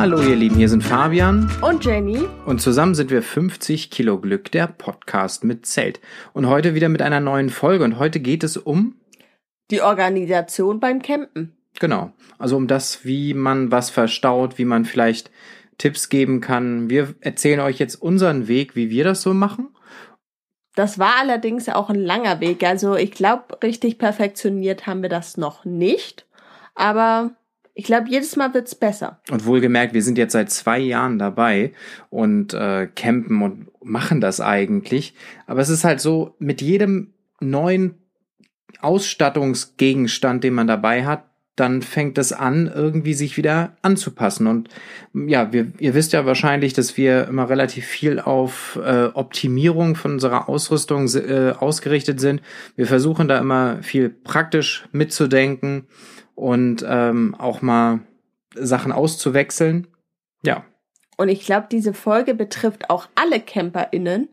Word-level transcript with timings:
Hallo 0.00 0.22
ihr 0.22 0.34
Lieben, 0.34 0.56
hier 0.56 0.70
sind 0.70 0.82
Fabian 0.82 1.50
und 1.60 1.84
Jenny 1.84 2.26
und 2.46 2.62
zusammen 2.62 2.94
sind 2.94 3.10
wir 3.10 3.22
50 3.22 3.90
Kilo 3.90 4.18
Glück, 4.18 4.50
der 4.50 4.66
Podcast 4.66 5.44
mit 5.44 5.66
Zelt. 5.66 6.00
Und 6.32 6.48
heute 6.48 6.74
wieder 6.74 6.88
mit 6.88 7.02
einer 7.02 7.20
neuen 7.20 7.50
Folge 7.50 7.84
und 7.84 7.98
heute 7.98 8.18
geht 8.18 8.42
es 8.42 8.56
um 8.56 8.98
die 9.70 9.82
Organisation 9.82 10.80
beim 10.80 11.02
Campen. 11.02 11.54
Genau, 11.78 12.12
also 12.38 12.56
um 12.56 12.66
das, 12.66 13.04
wie 13.04 13.34
man 13.34 13.70
was 13.70 13.90
verstaut, 13.90 14.56
wie 14.56 14.64
man 14.64 14.86
vielleicht 14.86 15.30
Tipps 15.76 16.08
geben 16.08 16.40
kann. 16.40 16.88
Wir 16.88 17.14
erzählen 17.20 17.60
euch 17.60 17.78
jetzt 17.78 17.96
unseren 17.96 18.48
Weg, 18.48 18.74
wie 18.76 18.88
wir 18.88 19.04
das 19.04 19.20
so 19.20 19.34
machen. 19.34 19.68
Das 20.74 20.98
war 20.98 21.16
allerdings 21.20 21.68
auch 21.68 21.90
ein 21.90 22.00
langer 22.00 22.40
Weg. 22.40 22.64
Also 22.64 22.96
ich 22.96 23.10
glaube, 23.10 23.62
richtig 23.62 23.98
perfektioniert 23.98 24.86
haben 24.86 25.02
wir 25.02 25.10
das 25.10 25.36
noch 25.36 25.66
nicht. 25.66 26.24
Aber 26.74 27.32
ich 27.74 27.84
glaube, 27.84 28.08
jedes 28.08 28.36
Mal 28.36 28.52
wird's 28.52 28.74
besser. 28.74 29.20
Und 29.30 29.46
wohlgemerkt, 29.46 29.94
wir 29.94 30.02
sind 30.02 30.18
jetzt 30.18 30.32
seit 30.32 30.50
zwei 30.50 30.78
Jahren 30.78 31.18
dabei 31.18 31.72
und 32.10 32.52
äh, 32.54 32.88
campen 32.94 33.42
und 33.42 33.68
machen 33.82 34.20
das 34.20 34.40
eigentlich. 34.40 35.14
Aber 35.46 35.60
es 35.60 35.68
ist 35.68 35.84
halt 35.84 36.00
so, 36.00 36.34
mit 36.38 36.60
jedem 36.60 37.14
neuen 37.40 37.94
Ausstattungsgegenstand, 38.80 40.44
den 40.44 40.54
man 40.54 40.66
dabei 40.66 41.04
hat, 41.04 41.29
dann 41.60 41.82
fängt 41.82 42.16
es 42.16 42.32
an, 42.32 42.72
irgendwie 42.74 43.12
sich 43.12 43.36
wieder 43.36 43.76
anzupassen. 43.82 44.46
Und 44.46 44.70
ja, 45.12 45.52
wir, 45.52 45.72
ihr 45.78 45.94
wisst 45.94 46.12
ja 46.14 46.24
wahrscheinlich, 46.24 46.72
dass 46.72 46.96
wir 46.96 47.28
immer 47.28 47.50
relativ 47.50 47.84
viel 47.84 48.18
auf 48.18 48.78
äh, 48.82 49.10
Optimierung 49.12 49.94
von 49.94 50.12
unserer 50.12 50.48
Ausrüstung 50.48 51.06
äh, 51.08 51.52
ausgerichtet 51.58 52.18
sind. 52.18 52.40
Wir 52.76 52.86
versuchen 52.86 53.28
da 53.28 53.38
immer 53.38 53.82
viel 53.82 54.08
praktisch 54.08 54.88
mitzudenken 54.92 55.86
und 56.34 56.84
ähm, 56.88 57.34
auch 57.38 57.60
mal 57.60 58.00
Sachen 58.54 58.90
auszuwechseln. 58.90 59.86
Ja. 60.42 60.64
Und 61.18 61.28
ich 61.28 61.44
glaube, 61.44 61.66
diese 61.70 61.92
Folge 61.92 62.34
betrifft 62.34 62.88
auch 62.88 63.06
alle 63.14 63.40
CamperInnen, 63.40 64.30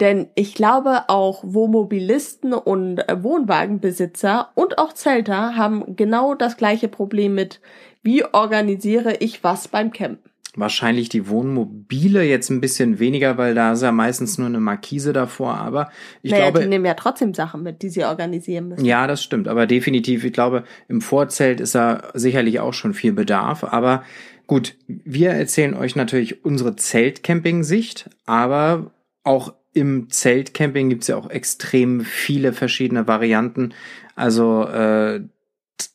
denn 0.00 0.28
ich 0.34 0.54
glaube 0.54 1.04
auch 1.08 1.42
Wohnmobilisten 1.44 2.52
und 2.52 3.00
Wohnwagenbesitzer 3.12 4.50
und 4.54 4.78
auch 4.78 4.92
Zelter 4.92 5.56
haben 5.56 5.96
genau 5.96 6.34
das 6.34 6.56
gleiche 6.56 6.88
Problem 6.88 7.34
mit, 7.34 7.60
wie 8.02 8.24
organisiere 8.24 9.16
ich 9.16 9.42
was 9.42 9.68
beim 9.68 9.92
Campen. 9.92 10.30
Wahrscheinlich 10.56 11.08
die 11.08 11.28
Wohnmobile 11.28 12.24
jetzt 12.24 12.50
ein 12.50 12.60
bisschen 12.60 12.98
weniger, 12.98 13.38
weil 13.38 13.54
da 13.54 13.72
ist 13.72 13.82
ja 13.82 13.92
meistens 13.92 14.38
nur 14.38 14.48
eine 14.48 14.58
Markise 14.58 15.12
davor, 15.12 15.54
aber 15.54 15.90
ich 16.22 16.32
naja, 16.32 16.44
glaube. 16.44 16.60
Die 16.60 16.68
nehmen 16.68 16.84
ja 16.84 16.94
trotzdem 16.94 17.32
Sachen 17.32 17.62
mit, 17.62 17.82
die 17.82 17.90
sie 17.90 18.04
organisieren 18.04 18.68
müssen. 18.68 18.84
Ja, 18.84 19.06
das 19.06 19.22
stimmt, 19.22 19.46
aber 19.46 19.66
definitiv, 19.66 20.24
ich 20.24 20.32
glaube, 20.32 20.64
im 20.88 21.00
Vorzelt 21.00 21.60
ist 21.60 21.74
da 21.74 22.02
sicherlich 22.14 22.58
auch 22.58 22.74
schon 22.74 22.94
viel 22.94 23.12
Bedarf, 23.12 23.62
aber 23.62 24.02
gut, 24.48 24.74
wir 24.88 25.30
erzählen 25.30 25.74
euch 25.74 25.94
natürlich 25.94 26.44
unsere 26.44 26.74
Zeltcamping-Sicht, 26.74 28.10
aber 28.26 28.90
auch 29.22 29.52
im 29.78 30.10
Zeltcamping 30.10 30.90
gibt's 30.90 31.06
ja 31.06 31.16
auch 31.16 31.30
extrem 31.30 32.02
viele 32.02 32.52
verschiedene 32.52 33.06
Varianten. 33.06 33.72
Also 34.14 34.64
äh, 34.64 35.22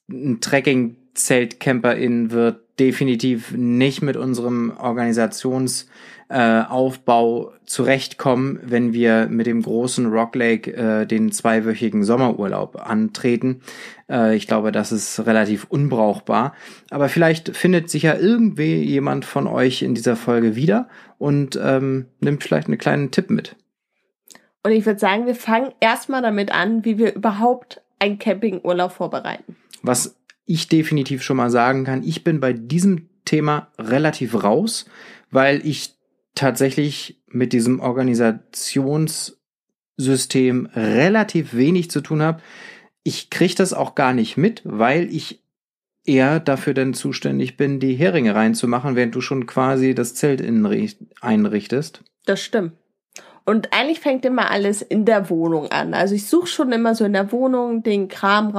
ein 0.09 0.41
Trekking-Zeltcamperin 0.41 2.31
wird 2.31 2.63
definitiv 2.79 3.51
nicht 3.51 4.01
mit 4.01 4.17
unserem 4.17 4.73
Organisationsaufbau 4.77 7.49
äh, 7.49 7.51
zurechtkommen, 7.65 8.59
wenn 8.63 8.93
wir 8.93 9.27
mit 9.29 9.45
dem 9.45 9.61
großen 9.61 10.07
Rock 10.07 10.33
Lake 10.35 10.73
äh, 10.73 11.05
den 11.05 11.31
zweiwöchigen 11.31 12.03
Sommerurlaub 12.03 12.77
antreten. 12.77 13.61
Äh, 14.09 14.35
ich 14.35 14.47
glaube, 14.47 14.71
das 14.71 14.91
ist 14.91 15.23
relativ 15.25 15.65
unbrauchbar. 15.65 16.55
Aber 16.89 17.09
vielleicht 17.09 17.55
findet 17.55 17.91
sich 17.91 18.01
ja 18.03 18.15
irgendwie 18.15 18.81
jemand 18.81 19.25
von 19.25 19.47
euch 19.47 19.83
in 19.83 19.93
dieser 19.93 20.15
Folge 20.15 20.55
wieder 20.55 20.87
und 21.19 21.59
ähm, 21.61 22.07
nimmt 22.21 22.41
vielleicht 22.43 22.67
einen 22.67 22.79
kleinen 22.79 23.11
Tipp 23.11 23.29
mit. 23.29 23.55
Und 24.63 24.71
ich 24.71 24.85
würde 24.85 24.99
sagen, 24.99 25.25
wir 25.25 25.35
fangen 25.35 25.73
erstmal 25.79 26.21
damit 26.21 26.51
an, 26.51 26.85
wie 26.85 26.97
wir 26.97 27.13
überhaupt 27.13 27.81
einen 27.99 28.17
Campingurlaub 28.17 28.93
vorbereiten. 28.93 29.57
Was 29.81 30.15
ich 30.45 30.69
definitiv 30.69 31.23
schon 31.23 31.37
mal 31.37 31.49
sagen 31.49 31.83
kann, 31.83 32.03
ich 32.03 32.23
bin 32.23 32.39
bei 32.39 32.53
diesem 32.53 33.09
Thema 33.25 33.67
relativ 33.77 34.43
raus, 34.43 34.85
weil 35.31 35.65
ich 35.65 35.95
tatsächlich 36.35 37.21
mit 37.27 37.53
diesem 37.53 37.79
Organisationssystem 37.79 40.69
relativ 40.73 41.53
wenig 41.53 41.91
zu 41.91 42.01
tun 42.01 42.21
habe. 42.21 42.41
Ich 43.03 43.29
kriege 43.29 43.55
das 43.55 43.73
auch 43.73 43.95
gar 43.95 44.13
nicht 44.13 44.37
mit, 44.37 44.61
weil 44.65 45.13
ich 45.13 45.41
eher 46.05 46.39
dafür 46.39 46.73
dann 46.73 46.93
zuständig 46.93 47.57
bin, 47.57 47.79
die 47.79 47.95
Heringe 47.95 48.35
reinzumachen, 48.35 48.95
während 48.95 49.15
du 49.15 49.21
schon 49.21 49.45
quasi 49.45 49.95
das 49.95 50.15
Zelt 50.15 50.41
einrichtest. 51.21 52.03
Das 52.25 52.41
stimmt. 52.41 52.73
Und 53.45 53.73
eigentlich 53.73 53.99
fängt 53.99 54.23
immer 54.23 54.51
alles 54.51 54.81
in 54.81 55.03
der 55.03 55.29
Wohnung 55.29 55.69
an. 55.69 55.93
Also 55.93 56.15
ich 56.15 56.27
suche 56.27 56.47
schon 56.47 56.71
immer 56.71 56.95
so 56.95 57.03
in 57.03 57.11
der 57.13 57.31
Wohnung 57.33 57.83
den 57.83 58.07
Kram 58.07 58.51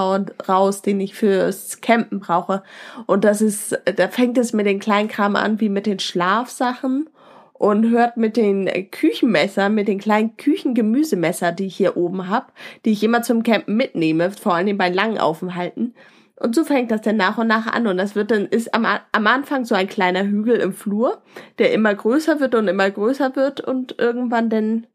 raus, 0.47 0.83
den 0.83 1.01
ich 1.01 1.15
fürs 1.15 1.81
Campen 1.81 2.21
brauche. 2.21 2.63
Und 3.07 3.25
das 3.25 3.41
ist, 3.41 3.79
da 3.97 4.09
fängt 4.09 4.37
es 4.37 4.53
mit 4.53 4.67
den 4.67 4.81
kleinen 4.81 5.09
Kram 5.09 5.37
an, 5.37 5.59
wie 5.61 5.71
mit 5.71 5.87
den 5.87 6.01
Schlafsachen 6.01 7.09
und 7.55 7.89
hört 7.89 8.19
mit 8.19 8.37
den 8.37 8.69
Küchenmessern, 8.91 9.75
mit 9.75 9.89
den 9.89 10.01
kleinen 10.01 10.37
Küchengemüsemesser, 10.37 11.53
die 11.53 11.67
ich 11.67 11.77
hier 11.77 11.97
oben 11.97 12.29
hab, 12.29 12.53
die 12.85 12.93
ich 12.93 13.03
immer 13.03 13.23
zum 13.23 13.43
Campen 13.43 13.77
mitnehme, 13.77 14.33
vor 14.33 14.55
allem 14.55 14.77
bei 14.77 14.91
langen 14.91 15.19
Aufenthalten. 15.19 15.95
Und 16.37 16.55
so 16.55 16.65
fängt 16.65 16.91
das 16.91 17.03
dann 17.03 17.17
nach 17.17 17.39
und 17.39 17.47
nach 17.47 17.67
an. 17.67 17.87
Und 17.87 17.97
das 17.97 18.15
wird 18.15 18.31
dann, 18.31 18.47
ist 18.47 18.75
am, 18.75 18.87
am 19.13 19.27
Anfang 19.27 19.65
so 19.65 19.75
ein 19.75 19.89
kleiner 19.89 20.25
Hügel 20.25 20.57
im 20.57 20.73
Flur, 20.73 21.23
der 21.59 21.73
immer 21.73 21.95
größer 21.95 22.41
wird 22.41 22.55
und 22.55 22.69
immer 22.69 22.91
größer 22.91 23.37
wird 23.37 23.61
und 23.61 23.97
irgendwann 23.99 24.51
dann 24.51 24.87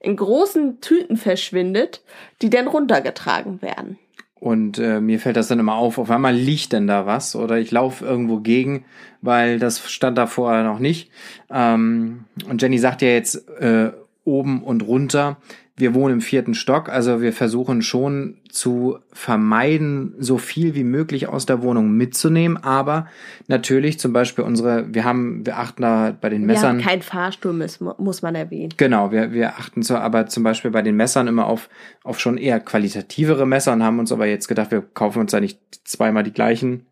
in 0.00 0.16
großen 0.16 0.80
Tüten 0.80 1.16
verschwindet, 1.16 2.02
die 2.40 2.50
dann 2.50 2.68
runtergetragen 2.68 3.60
werden. 3.62 3.98
Und 4.38 4.78
äh, 4.78 5.00
mir 5.00 5.18
fällt 5.18 5.36
das 5.36 5.48
dann 5.48 5.58
immer 5.58 5.76
auf, 5.76 5.98
auf 5.98 6.10
einmal 6.10 6.34
liegt 6.34 6.72
denn 6.72 6.86
da 6.86 7.06
was 7.06 7.34
oder 7.34 7.58
ich 7.58 7.70
laufe 7.70 8.04
irgendwo 8.04 8.40
gegen, 8.40 8.84
weil 9.22 9.58
das 9.58 9.90
stand 9.90 10.18
da 10.18 10.26
vorher 10.26 10.62
noch 10.62 10.78
nicht. 10.78 11.10
Ähm, 11.50 12.24
und 12.48 12.60
Jenny 12.60 12.78
sagt 12.78 13.00
ja 13.00 13.08
jetzt 13.08 13.48
äh, 13.58 13.92
oben 14.24 14.62
und 14.62 14.82
runter 14.82 15.38
wir 15.78 15.94
wohnen 15.94 16.14
im 16.14 16.20
vierten 16.22 16.54
Stock, 16.54 16.88
also 16.88 17.20
wir 17.20 17.34
versuchen 17.34 17.82
schon 17.82 18.38
zu 18.48 18.98
vermeiden, 19.12 20.14
so 20.18 20.38
viel 20.38 20.74
wie 20.74 20.84
möglich 20.84 21.28
aus 21.28 21.44
der 21.44 21.62
Wohnung 21.62 21.92
mitzunehmen, 21.92 22.56
aber 22.56 23.08
natürlich 23.46 23.98
zum 24.00 24.14
Beispiel 24.14 24.42
unsere, 24.42 24.94
wir 24.94 25.04
haben, 25.04 25.44
wir 25.44 25.58
achten 25.58 25.82
da 25.82 26.16
bei 26.18 26.30
den 26.30 26.46
Messern. 26.46 26.78
Haben 26.78 26.84
kein 26.84 27.02
Fahrstuhl, 27.02 27.52
muss, 27.52 27.80
muss 27.80 28.22
man 28.22 28.34
erwähnen. 28.34 28.72
Genau, 28.78 29.12
wir, 29.12 29.32
wir 29.32 29.50
achten 29.58 29.82
so, 29.82 29.96
aber 29.96 30.26
zum 30.26 30.42
Beispiel 30.42 30.70
bei 30.70 30.80
den 30.80 30.96
Messern 30.96 31.26
immer 31.28 31.46
auf, 31.46 31.68
auf 32.04 32.20
schon 32.20 32.38
eher 32.38 32.58
qualitativere 32.58 33.46
Messer 33.46 33.74
und 33.74 33.82
haben 33.82 33.98
uns 33.98 34.10
aber 34.12 34.26
jetzt 34.26 34.48
gedacht, 34.48 34.70
wir 34.70 34.80
kaufen 34.80 35.20
uns 35.20 35.32
da 35.32 35.40
nicht 35.40 35.60
zweimal 35.84 36.22
die 36.22 36.32
gleichen 36.32 36.86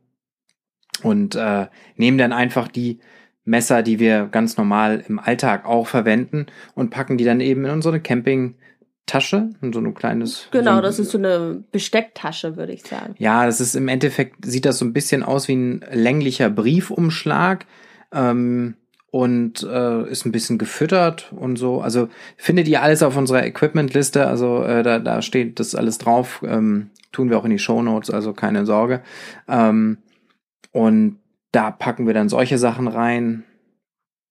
und 1.02 1.36
äh, 1.36 1.68
nehmen 1.96 2.18
dann 2.18 2.34
einfach 2.34 2.68
die 2.68 3.00
Messer, 3.46 3.82
die 3.82 3.98
wir 3.98 4.26
ganz 4.26 4.56
normal 4.58 5.04
im 5.08 5.18
Alltag 5.18 5.66
auch 5.66 5.86
verwenden 5.86 6.46
und 6.74 6.90
packen 6.90 7.16
die 7.16 7.24
dann 7.24 7.40
eben 7.40 7.64
in 7.64 7.70
unsere 7.70 8.00
Camping 8.00 8.56
Tasche, 9.06 9.50
so 9.60 9.80
ein 9.80 9.94
kleines. 9.94 10.48
Genau, 10.50 10.76
so 10.76 10.82
das 10.82 10.98
ist 10.98 11.10
so 11.10 11.18
eine 11.18 11.62
Bestecktasche, 11.72 12.56
würde 12.56 12.72
ich 12.72 12.84
sagen. 12.84 13.14
Ja, 13.18 13.44
das 13.44 13.60
ist 13.60 13.74
im 13.74 13.88
Endeffekt, 13.88 14.44
sieht 14.44 14.64
das 14.64 14.78
so 14.78 14.84
ein 14.84 14.94
bisschen 14.94 15.22
aus 15.22 15.46
wie 15.48 15.56
ein 15.56 15.84
länglicher 15.92 16.48
Briefumschlag 16.48 17.66
ähm, 18.12 18.76
und 19.10 19.62
äh, 19.62 20.10
ist 20.10 20.24
ein 20.24 20.32
bisschen 20.32 20.56
gefüttert 20.56 21.32
und 21.36 21.56
so. 21.56 21.82
Also 21.82 22.08
findet 22.36 22.66
ihr 22.66 22.82
alles 22.82 23.02
auf 23.02 23.16
unserer 23.16 23.44
Equipment-Liste, 23.44 24.26
also 24.26 24.64
äh, 24.64 24.82
da, 24.82 24.98
da 24.98 25.20
steht 25.20 25.60
das 25.60 25.74
alles 25.74 25.98
drauf, 25.98 26.42
ähm, 26.46 26.90
tun 27.12 27.28
wir 27.28 27.38
auch 27.38 27.44
in 27.44 27.50
die 27.50 27.58
Show 27.58 27.82
Notes, 27.82 28.10
also 28.10 28.32
keine 28.32 28.64
Sorge. 28.64 29.02
Ähm, 29.48 29.98
und 30.72 31.18
da 31.52 31.70
packen 31.70 32.06
wir 32.06 32.14
dann 32.14 32.28
solche 32.28 32.58
Sachen 32.58 32.88
rein. 32.88 33.44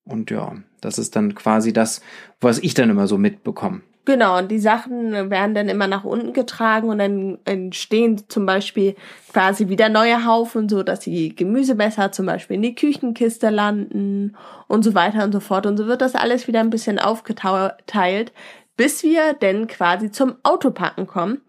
Und 0.03 0.31
ja, 0.31 0.55
das 0.81 0.97
ist 0.97 1.15
dann 1.15 1.35
quasi 1.35 1.71
das, 1.71 2.01
was 2.41 2.59
ich 2.59 2.73
dann 2.73 2.89
immer 2.89 3.07
so 3.07 3.17
mitbekomme. 3.17 3.81
Genau, 4.05 4.37
und 4.37 4.51
die 4.51 4.59
Sachen 4.59 5.29
werden 5.29 5.55
dann 5.55 5.69
immer 5.69 5.87
nach 5.87 6.03
unten 6.03 6.33
getragen 6.33 6.89
und 6.89 6.97
dann 6.97 7.37
entstehen 7.45 8.21
zum 8.27 8.45
Beispiel 8.45 8.95
quasi 9.31 9.69
wieder 9.69 9.87
neue 9.87 10.25
Haufen, 10.25 10.67
so 10.67 10.83
dass 10.83 10.99
die 10.99 11.33
Gemüsemesser 11.33 12.11
zum 12.11 12.25
Beispiel 12.25 12.57
in 12.57 12.63
die 12.63 12.75
Küchenkiste 12.75 13.49
landen 13.49 14.35
und 14.67 14.83
so 14.83 14.93
weiter 14.93 15.23
und 15.23 15.31
so 15.31 15.39
fort. 15.39 15.65
Und 15.65 15.77
so 15.77 15.87
wird 15.87 16.01
das 16.01 16.15
alles 16.15 16.49
wieder 16.49 16.59
ein 16.59 16.69
bisschen 16.69 16.99
aufgeteilt, 16.99 18.33
bis 18.75 19.03
wir 19.03 19.33
denn 19.33 19.67
quasi 19.67 20.11
zum 20.11 20.35
Autopacken 20.43 21.07
kommen. 21.07 21.41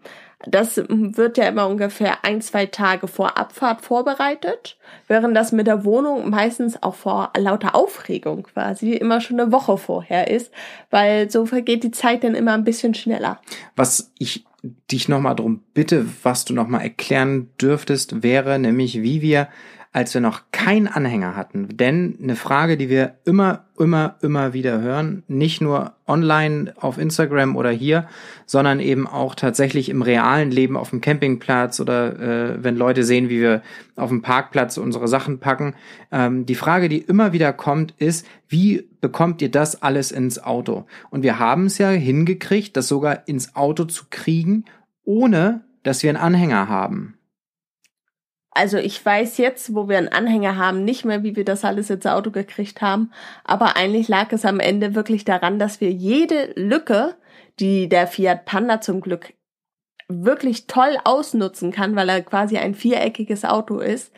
Das 0.47 0.77
wird 0.77 1.37
ja 1.37 1.47
immer 1.47 1.67
ungefähr 1.67 2.23
ein, 2.23 2.41
zwei 2.41 2.65
Tage 2.65 3.07
vor 3.07 3.37
Abfahrt 3.37 3.81
vorbereitet, 3.81 4.77
während 5.07 5.35
das 5.35 5.51
mit 5.51 5.67
der 5.67 5.85
Wohnung 5.85 6.29
meistens 6.29 6.81
auch 6.81 6.95
vor 6.95 7.31
lauter 7.37 7.75
Aufregung 7.75 8.43
quasi 8.43 8.93
immer 8.93 9.21
schon 9.21 9.39
eine 9.39 9.51
Woche 9.51 9.77
vorher 9.77 10.29
ist, 10.29 10.51
weil 10.89 11.29
so 11.29 11.45
vergeht 11.45 11.83
die 11.83 11.91
Zeit 11.91 12.23
dann 12.23 12.35
immer 12.35 12.53
ein 12.53 12.63
bisschen 12.63 12.93
schneller. 12.93 13.39
Was 13.75 14.11
ich 14.19 14.45
dich 14.91 15.07
nochmal 15.07 15.35
drum 15.35 15.61
bitte, 15.73 16.07
was 16.23 16.45
du 16.45 16.53
nochmal 16.53 16.81
erklären 16.81 17.49
dürftest, 17.61 18.23
wäre 18.23 18.59
nämlich, 18.59 19.01
wie 19.01 19.21
wir 19.21 19.47
als 19.95 20.13
wir 20.13 20.19
noch 20.19 20.41
keinen 20.51 20.89
Anhänger 20.89 21.37
hatten. 21.37 21.69
Denn 21.77 22.17
eine 22.21 22.35
Frage, 22.35 22.75
die 22.75 22.89
wir 22.89 23.15
immer, 23.23 23.63
immer, 23.79 24.17
immer 24.21 24.51
wieder 24.51 24.81
hören, 24.81 25.23
nicht 25.29 25.61
nur 25.61 25.93
online 26.05 26.73
auf 26.75 26.97
Instagram 26.97 27.55
oder 27.55 27.69
hier, 27.69 28.09
sondern 28.45 28.81
eben 28.81 29.07
auch 29.07 29.35
tatsächlich 29.35 29.87
im 29.87 30.01
realen 30.01 30.51
Leben 30.51 30.75
auf 30.75 30.89
dem 30.89 30.99
Campingplatz 30.99 31.79
oder 31.79 32.19
äh, 32.19 32.61
wenn 32.61 32.75
Leute 32.75 33.05
sehen, 33.05 33.29
wie 33.29 33.39
wir 33.39 33.61
auf 33.95 34.09
dem 34.09 34.21
Parkplatz 34.21 34.77
unsere 34.77 35.07
Sachen 35.07 35.39
packen. 35.39 35.75
Ähm, 36.11 36.45
die 36.45 36.55
Frage, 36.55 36.89
die 36.89 36.99
immer 36.99 37.31
wieder 37.31 37.53
kommt, 37.53 37.93
ist, 37.97 38.27
wie 38.49 38.89
bekommt 38.99 39.41
ihr 39.41 39.49
das 39.49 39.81
alles 39.81 40.11
ins 40.11 40.43
Auto? 40.43 40.87
Und 41.09 41.23
wir 41.23 41.39
haben 41.39 41.67
es 41.67 41.77
ja 41.77 41.87
hingekriegt, 41.87 42.75
das 42.75 42.89
sogar 42.89 43.29
ins 43.29 43.55
Auto 43.55 43.85
zu 43.85 44.07
kriegen, 44.09 44.65
ohne 45.05 45.63
dass 45.83 46.03
wir 46.03 46.09
einen 46.09 46.19
Anhänger 46.19 46.67
haben 46.67 47.14
also 48.55 48.77
ich 48.77 49.05
weiß 49.05 49.37
jetzt, 49.37 49.75
wo 49.75 49.89
wir 49.89 49.97
einen 49.97 50.07
Anhänger 50.07 50.55
haben, 50.55 50.85
nicht 50.85 51.03
mehr, 51.03 51.23
wie 51.23 51.35
wir 51.35 51.43
das 51.43 51.65
alles 51.65 51.89
ins 51.89 52.05
Auto 52.05 52.31
gekriegt 52.31 52.81
haben. 52.81 53.11
Aber 53.43 53.75
eigentlich 53.75 54.07
lag 54.07 54.31
es 54.31 54.45
am 54.45 54.61
Ende 54.61 54.95
wirklich 54.95 55.25
daran, 55.25 55.59
dass 55.59 55.81
wir 55.81 55.91
jede 55.91 56.53
Lücke, 56.55 57.15
die 57.59 57.89
der 57.89 58.07
Fiat 58.07 58.45
Panda 58.45 58.79
zum 58.79 59.01
Glück 59.01 59.33
wirklich 60.07 60.67
toll 60.67 60.97
ausnutzen 61.03 61.71
kann, 61.71 61.95
weil 61.95 62.07
er 62.07 62.21
quasi 62.21 62.57
ein 62.57 62.75
viereckiges 62.75 63.43
Auto 63.43 63.79
ist, 63.79 64.13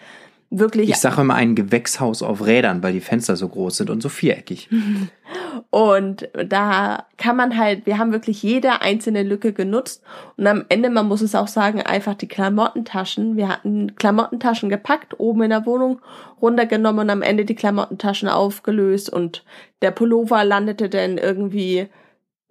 wirklich. 0.52 0.90
Ich 0.90 0.98
sage 0.98 1.22
immer 1.22 1.36
ein 1.36 1.56
Gewächshaus 1.56 2.22
auf 2.22 2.46
Rädern, 2.46 2.84
weil 2.84 2.94
die 2.94 3.02
Fenster 3.02 3.36
so 3.38 3.50
groß 3.50 3.78
sind 3.78 3.90
und 3.90 4.02
so 4.02 4.10
viereckig. 4.10 4.70
und 5.70 6.30
da 6.34 7.06
kann 7.18 7.36
man 7.36 7.58
halt, 7.58 7.86
wir 7.86 7.98
haben 7.98 8.12
wirklich 8.12 8.42
jede 8.44 8.82
einzelne 8.82 9.24
Lücke 9.24 9.54
genutzt 9.54 10.04
und 10.36 10.48
am 10.48 10.66
Ende, 10.70 10.90
man 10.90 11.08
muss 11.08 11.22
es 11.22 11.36
auch 11.36 11.48
sagen, 11.48 11.82
einfach 11.82 12.16
die 12.16 12.28
Klamottentaschen. 12.28 13.38
Wir 13.38 13.50
hatten 13.50 13.96
Klamottentaschen 13.96 14.70
gepackt, 14.70 15.20
oben 15.20 15.44
in 15.44 15.50
der 15.50 15.66
Wohnung 15.66 16.00
runtergenommen 16.42 17.02
und 17.02 17.10
am 17.10 17.22
Ende 17.22 17.46
die 17.46 17.56
Klamottentaschen 17.56 18.30
aufgelöst 18.30 19.12
und 19.12 19.44
der 19.82 19.92
Pullover 19.92 20.44
landete 20.44 20.90
dann 20.90 21.18
irgendwie 21.18 21.88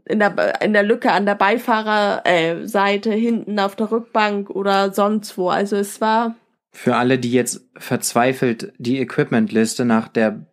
in 0.05 0.21
der, 0.21 0.63
in 0.63 0.73
der 0.73 0.83
Lücke 0.85 1.13
an 1.13 1.27
der 1.27 1.35
Beifahrerseite, 1.35 3.13
äh, 3.13 3.21
hinten 3.21 3.59
auf 3.59 3.77
der 3.77 3.91
Rückbank 3.91 4.51
oder 4.51 4.93
sonst 4.93 5.37
wo. 5.37 5.49
Also 5.49 5.77
es 5.77 6.01
war 6.01 6.37
für 6.77 6.97
alle, 6.97 7.19
die 7.19 7.33
jetzt 7.33 7.63
verzweifelt 7.79 8.75
die 8.77 9.01
Equipmentliste 9.01 9.87
nach 9.87 10.09
der 10.09 10.45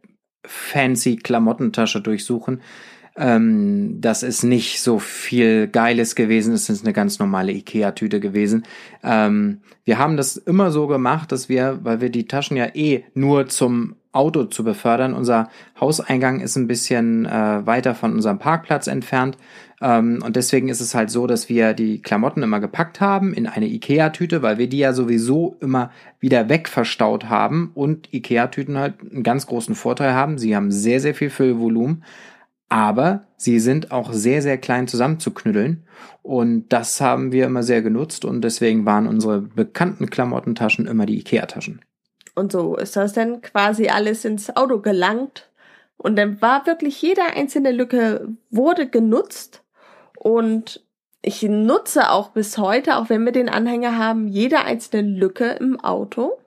fancy 0.45 1.16
Klamottentasche 1.16 2.01
durchsuchen, 2.01 2.62
ähm, 3.16 4.01
das 4.01 4.24
ist 4.24 4.44
nicht 4.44 4.81
so 4.81 4.98
viel 4.98 5.68
Geiles 5.68 6.16
gewesen, 6.16 6.54
es 6.54 6.69
ist 6.69 6.84
eine 6.84 6.94
ganz 6.94 7.19
normale 7.19 7.51
Ikea-Tüte 7.51 8.19
gewesen. 8.19 8.63
Ähm, 9.04 9.62
wir 9.86 10.00
haben 10.00 10.18
das 10.18 10.38
immer 10.38 10.72
so 10.72 10.88
gemacht, 10.88 11.31
dass 11.31 11.48
wir, 11.48 11.80
weil 11.84 12.01
wir 12.01 12.10
die 12.10 12.28
Taschen 12.28 12.57
ja 12.57 12.68
eh 12.74 13.04
nur 13.13 13.48
zum 13.48 13.95
Auto 14.13 14.45
zu 14.45 14.63
befördern. 14.63 15.13
Unser 15.13 15.50
Hauseingang 15.80 16.39
ist 16.39 16.56
ein 16.56 16.68
bisschen 16.68 17.25
äh, 17.25 17.65
weiter 17.65 17.95
von 17.95 18.13
unserem 18.13 18.39
Parkplatz 18.39 18.88
entfernt. 18.88 19.38
Ähm, 19.81 20.24
und 20.25 20.36
deswegen 20.36 20.69
ist 20.69 20.80
es 20.80 20.95
halt 20.95 21.10
so, 21.10 21.27
dass 21.27 21.50
wir 21.50 21.74
die 21.74 22.01
Klamotten 22.01 22.44
immer 22.44 22.60
gepackt 22.60 23.01
haben 23.01 23.33
in 23.33 23.48
eine 23.48 23.68
Ikea-Tüte, 23.68 24.42
weil 24.42 24.57
wir 24.57 24.69
die 24.69 24.77
ja 24.77 24.94
sowieso 24.94 25.57
immer 25.60 25.92
wieder 26.19 26.48
wegverstaut 26.48 27.25
haben 27.25 27.71
und 27.74 28.13
Ikea-Tüten 28.13 28.77
halt 28.77 29.01
einen 29.01 29.24
ganz 29.24 29.48
großen 29.48 29.75
Vorteil 29.75 30.13
haben. 30.13 30.38
Sie 30.38 30.56
haben 30.56 30.71
sehr, 30.71 31.01
sehr 31.01 31.15
viel 31.15 31.30
Füllvolumen. 31.30 32.04
Aber 32.69 33.27
sie 33.38 33.60
sind 33.60 33.92
auch 33.92 34.13
sehr, 34.13 34.42
sehr 34.42 34.57
klein 34.57 34.88
zusammenzuknüddeln. 34.88 35.86
Und 36.24 36.69
das 36.69 37.01
haben 37.01 37.31
wir 37.31 37.45
immer 37.45 37.62
sehr 37.62 37.83
genutzt. 37.83 38.25
Und 38.25 38.42
deswegen 38.42 38.86
waren 38.86 39.06
unsere 39.06 39.42
bekannten 39.42 40.10
Klamottentaschen 40.10 40.88
immer 40.88 41.06
die 41.06 41.19
Ikea-Taschen. 41.19 41.81
Und 42.35 42.51
so 42.51 42.75
ist 42.75 42.95
das 42.95 43.13
dann 43.13 43.41
quasi 43.41 43.88
alles 43.88 44.25
ins 44.25 44.56
Auto 44.56 44.80
gelangt. 44.80 45.50
Und 45.97 46.15
dann 46.15 46.41
war 46.41 46.65
wirklich 46.65 47.01
jede 47.01 47.24
einzelne 47.24 47.71
Lücke 47.71 48.27
wurde 48.50 48.88
genutzt. 48.88 49.63
Und 50.18 50.83
ich 51.21 51.41
nutze 51.44 52.09
auch 52.09 52.30
bis 52.30 52.57
heute, 52.57 52.97
auch 52.97 53.09
wenn 53.09 53.24
wir 53.24 53.31
den 53.31 53.50
Anhänger 53.50 53.97
haben, 53.97 54.27
jede 54.27 54.62
einzelne 54.62 55.09
Lücke 55.09 55.51
im 55.51 55.80
Auto. 55.80 56.38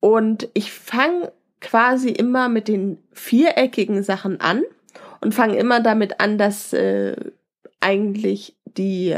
Und 0.00 0.48
ich 0.54 0.72
fange 0.72 1.32
quasi 1.60 2.10
immer 2.10 2.48
mit 2.48 2.68
den 2.68 3.02
viereckigen 3.12 4.02
Sachen 4.02 4.40
an 4.40 4.62
und 5.20 5.34
fange 5.34 5.56
immer 5.56 5.80
damit 5.80 6.20
an, 6.20 6.38
dass 6.38 6.72
äh, 6.72 7.16
eigentlich 7.80 8.56
die 8.64 9.16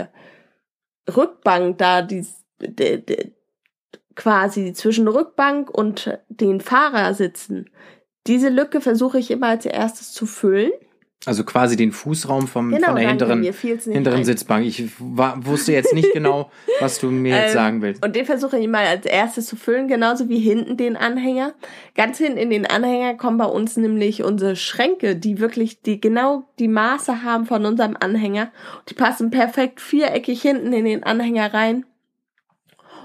Rückbank 1.09 1.79
da, 1.79 2.03
die, 2.03 2.27
die, 2.61 3.05
die, 3.05 3.33
quasi 4.21 4.75
zwischen 4.75 5.09
Rückbank 5.09 5.71
und 5.71 6.19
den 6.29 6.61
Fahrersitsen. 6.61 7.71
Diese 8.27 8.51
Lücke 8.51 8.83
versuche 8.83 9.19
ich 9.19 9.31
immer 9.31 9.47
als 9.47 9.65
erstes 9.65 10.13
zu 10.13 10.27
füllen. 10.27 10.73
Also 11.25 11.45
quasi 11.45 11.77
den 11.77 11.93
Fußraum 11.93 12.47
vom, 12.47 12.71
genau, 12.71 12.89
von 12.89 12.97
der 12.97 13.09
hinteren, 13.09 13.43
hinteren 13.43 14.25
Sitzbank. 14.25 14.67
Ich 14.67 14.91
war, 14.99 15.45
wusste 15.45 15.73
jetzt 15.73 15.95
nicht 15.95 16.13
genau, 16.13 16.51
was 16.81 16.99
du 16.99 17.11
mir 17.11 17.35
jetzt 17.35 17.49
ähm, 17.49 17.55
sagen 17.55 17.83
willst. 17.83 18.05
Und 18.05 18.15
den 18.15 18.27
versuche 18.27 18.59
ich 18.59 18.69
mal 18.69 18.87
als 18.87 19.07
erstes 19.07 19.47
zu 19.47 19.57
füllen, 19.57 19.89
genauso 19.89 20.29
wie 20.29 20.39
hinten 20.39 20.77
den 20.77 20.97
Anhänger. 20.99 21.55
Ganz 21.95 22.19
hinten 22.19 22.39
in 22.39 22.51
den 22.51 22.67
Anhänger 22.67 23.15
kommen 23.15 23.39
bei 23.39 23.47
uns 23.47 23.79
nämlich 23.79 24.23
unsere 24.23 24.55
Schränke, 24.55 25.17
die 25.17 25.41
wirklich 25.41 25.81
die 25.81 25.99
genau 25.99 26.45
die 26.59 26.69
Maße 26.69 27.23
haben 27.23 27.47
von 27.47 27.65
unserem 27.65 27.97
Anhänger. 27.99 28.51
Die 28.91 28.95
passen 28.95 29.31
perfekt 29.31 29.81
viereckig 29.81 30.43
hinten 30.43 30.75
in 30.75 30.85
den 30.85 31.05
Anhänger 31.05 31.55
rein. 31.55 31.87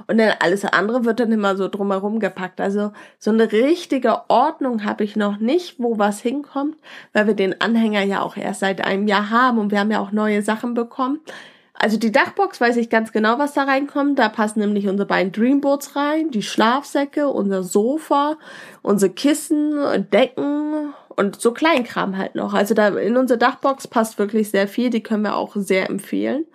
Und 0.07 0.17
dann 0.17 0.33
alles 0.39 0.65
andere 0.65 1.05
wird 1.05 1.19
dann 1.19 1.31
immer 1.31 1.55
so 1.55 1.67
drumherum 1.67 2.19
gepackt. 2.19 2.61
Also 2.61 2.91
so 3.19 3.31
eine 3.31 3.51
richtige 3.51 4.29
Ordnung 4.29 4.85
habe 4.85 5.03
ich 5.03 5.15
noch 5.15 5.37
nicht, 5.37 5.75
wo 5.79 5.97
was 5.97 6.19
hinkommt, 6.19 6.77
weil 7.13 7.27
wir 7.27 7.33
den 7.33 7.59
Anhänger 7.61 8.03
ja 8.03 8.21
auch 8.21 8.37
erst 8.37 8.59
seit 8.59 8.83
einem 8.83 9.07
Jahr 9.07 9.29
haben 9.29 9.57
und 9.57 9.71
wir 9.71 9.79
haben 9.79 9.91
ja 9.91 9.99
auch 9.99 10.11
neue 10.11 10.41
Sachen 10.41 10.73
bekommen. 10.73 11.19
Also 11.77 11.97
die 11.97 12.11
Dachbox 12.11 12.61
weiß 12.61 12.77
ich 12.77 12.89
ganz 12.89 13.11
genau, 13.11 13.37
was 13.37 13.53
da 13.53 13.63
reinkommt. 13.63 14.17
Da 14.17 14.29
passen 14.29 14.59
nämlich 14.59 14.87
unsere 14.87 15.07
beiden 15.07 15.33
Dreamboards 15.33 15.95
rein, 15.95 16.31
die 16.31 16.43
Schlafsäcke, 16.43 17.27
unser 17.27 17.63
Sofa, 17.63 18.37
unsere 18.81 19.11
Kissen, 19.11 20.07
Decken 20.11 20.93
und 21.09 21.41
so 21.41 21.51
Kleinkram 21.51 22.17
halt 22.17 22.35
noch. 22.35 22.53
Also 22.53 22.73
da 22.73 22.89
in 22.89 23.17
unsere 23.17 23.37
Dachbox 23.37 23.87
passt 23.87 24.17
wirklich 24.19 24.51
sehr 24.51 24.67
viel. 24.67 24.89
Die 24.89 25.03
können 25.03 25.23
wir 25.23 25.35
auch 25.35 25.55
sehr 25.55 25.89
empfehlen. 25.89 26.45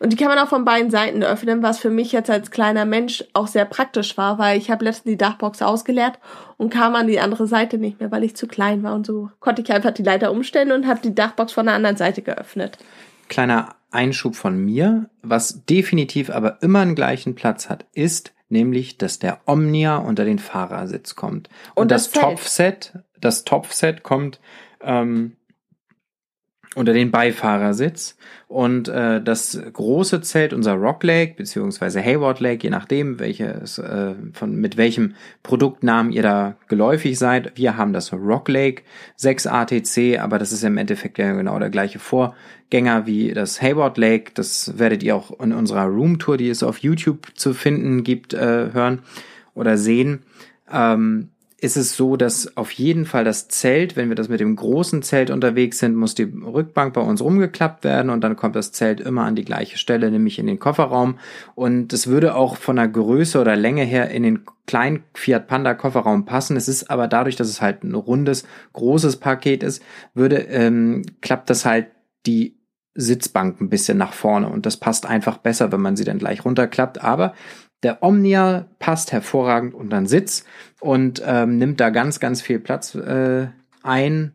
Und 0.00 0.14
die 0.14 0.16
kann 0.16 0.28
man 0.28 0.38
auch 0.38 0.48
von 0.48 0.64
beiden 0.64 0.90
Seiten 0.90 1.22
öffnen, 1.22 1.62
was 1.62 1.78
für 1.78 1.90
mich 1.90 2.10
jetzt 2.10 2.30
als 2.30 2.50
kleiner 2.50 2.86
Mensch 2.86 3.22
auch 3.34 3.46
sehr 3.46 3.66
praktisch 3.66 4.16
war, 4.16 4.38
weil 4.38 4.56
ich 4.56 4.70
habe 4.70 4.86
letztens 4.86 5.12
die 5.12 5.18
Dachbox 5.18 5.60
ausgeleert 5.60 6.18
und 6.56 6.72
kam 6.72 6.94
an 6.94 7.06
die 7.06 7.20
andere 7.20 7.46
Seite 7.46 7.76
nicht 7.76 8.00
mehr, 8.00 8.10
weil 8.10 8.24
ich 8.24 8.34
zu 8.34 8.46
klein 8.46 8.82
war. 8.82 8.94
Und 8.94 9.04
so 9.04 9.30
konnte 9.40 9.60
ich 9.60 9.70
einfach 9.70 9.90
die 9.90 10.02
Leiter 10.02 10.32
umstellen 10.32 10.72
und 10.72 10.86
habe 10.86 11.00
die 11.02 11.14
Dachbox 11.14 11.52
von 11.52 11.66
der 11.66 11.74
anderen 11.74 11.98
Seite 11.98 12.22
geöffnet. 12.22 12.78
Kleiner 13.28 13.76
Einschub 13.90 14.36
von 14.36 14.56
mir, 14.56 15.10
was 15.20 15.66
definitiv 15.66 16.30
aber 16.30 16.62
immer 16.62 16.80
einen 16.80 16.94
gleichen 16.94 17.34
Platz 17.34 17.68
hat, 17.68 17.84
ist 17.92 18.32
nämlich, 18.48 18.96
dass 18.96 19.18
der 19.18 19.40
Omnia 19.44 19.98
unter 19.98 20.24
den 20.24 20.38
Fahrersitz 20.38 21.14
kommt. 21.14 21.50
Und, 21.74 21.82
und 21.82 21.90
das, 21.90 22.10
das 22.10 22.22
Topfset, 22.22 22.98
das 23.20 23.44
Topfset 23.44 24.02
kommt 24.02 24.40
ähm, 24.80 25.36
unter 26.76 26.92
den 26.92 27.10
Beifahrersitz 27.10 28.16
und 28.46 28.88
äh, 28.88 29.20
das 29.20 29.60
große 29.72 30.20
Zelt, 30.20 30.52
unser 30.52 30.74
Rock 30.74 31.02
Lake 31.02 31.34
beziehungsweise 31.36 32.00
Hayward 32.00 32.38
Lake, 32.38 32.62
je 32.62 32.70
nachdem, 32.70 33.18
welches 33.18 33.78
äh, 33.78 34.14
von 34.32 34.54
mit 34.54 34.76
welchem 34.76 35.14
Produktnamen 35.42 36.12
ihr 36.12 36.22
da 36.22 36.54
geläufig 36.68 37.18
seid. 37.18 37.52
Wir 37.56 37.76
haben 37.76 37.92
das 37.92 38.12
Rock 38.12 38.48
Lake 38.48 38.82
6 39.16 39.48
ATC, 39.48 40.20
aber 40.20 40.38
das 40.38 40.52
ist 40.52 40.62
im 40.62 40.76
Endeffekt 40.76 41.18
ja 41.18 41.32
genau 41.32 41.58
der 41.58 41.70
gleiche 41.70 41.98
Vorgänger 41.98 43.04
wie 43.04 43.34
das 43.34 43.60
Hayward 43.60 43.98
Lake. 43.98 44.30
Das 44.34 44.78
werdet 44.78 45.02
ihr 45.02 45.16
auch 45.16 45.40
in 45.40 45.52
unserer 45.52 45.86
Roomtour, 45.86 46.36
die 46.36 46.50
es 46.50 46.62
auf 46.62 46.78
YouTube 46.78 47.26
zu 47.34 47.52
finden 47.52 48.04
gibt, 48.04 48.32
äh, 48.32 48.72
hören 48.72 49.00
oder 49.54 49.76
sehen. 49.76 50.22
Ähm, 50.72 51.30
ist 51.60 51.76
es 51.76 51.94
so, 51.94 52.16
dass 52.16 52.56
auf 52.56 52.70
jeden 52.70 53.04
Fall 53.04 53.24
das 53.24 53.48
Zelt, 53.48 53.94
wenn 53.94 54.08
wir 54.08 54.16
das 54.16 54.28
mit 54.28 54.40
dem 54.40 54.56
großen 54.56 55.02
Zelt 55.02 55.30
unterwegs 55.30 55.78
sind, 55.78 55.94
muss 55.94 56.14
die 56.14 56.22
Rückbank 56.22 56.94
bei 56.94 57.02
uns 57.02 57.20
rumgeklappt 57.20 57.84
werden 57.84 58.10
und 58.10 58.22
dann 58.22 58.36
kommt 58.36 58.56
das 58.56 58.72
Zelt 58.72 59.00
immer 59.00 59.24
an 59.24 59.36
die 59.36 59.44
gleiche 59.44 59.76
Stelle, 59.76 60.10
nämlich 60.10 60.38
in 60.38 60.46
den 60.46 60.58
Kofferraum. 60.58 61.18
Und 61.54 61.92
es 61.92 62.06
würde 62.06 62.34
auch 62.34 62.56
von 62.56 62.76
der 62.76 62.88
Größe 62.88 63.38
oder 63.38 63.56
Länge 63.56 63.84
her 63.84 64.10
in 64.10 64.22
den 64.22 64.44
kleinen 64.66 65.04
Fiat 65.14 65.48
Panda 65.48 65.74
Kofferraum 65.74 66.24
passen. 66.24 66.56
Es 66.56 66.66
ist 66.68 66.90
aber 66.90 67.08
dadurch, 67.08 67.36
dass 67.36 67.48
es 67.48 67.60
halt 67.60 67.84
ein 67.84 67.94
rundes, 67.94 68.44
großes 68.72 69.18
Paket 69.18 69.62
ist, 69.62 69.82
würde, 70.14 70.36
ähm, 70.36 71.02
klappt 71.20 71.50
das 71.50 71.66
halt 71.66 71.88
die 72.26 72.56
Sitzbank 72.94 73.60
ein 73.60 73.68
bisschen 73.68 73.98
nach 73.98 74.12
vorne 74.12 74.48
und 74.48 74.66
das 74.66 74.76
passt 74.76 75.06
einfach 75.06 75.38
besser, 75.38 75.72
wenn 75.72 75.80
man 75.80 75.96
sie 75.96 76.04
dann 76.04 76.18
gleich 76.18 76.44
runterklappt. 76.44 77.02
Aber 77.02 77.34
der 77.82 78.02
Omnia 78.02 78.66
passt 78.78 79.12
hervorragend 79.12 79.74
unter 79.74 79.96
den 79.98 80.06
Sitz 80.06 80.44
und 80.80 81.22
ähm, 81.24 81.58
nimmt 81.58 81.80
da 81.80 81.90
ganz, 81.90 82.20
ganz 82.20 82.42
viel 82.42 82.58
Platz 82.58 82.94
äh, 82.94 83.48
ein, 83.82 84.34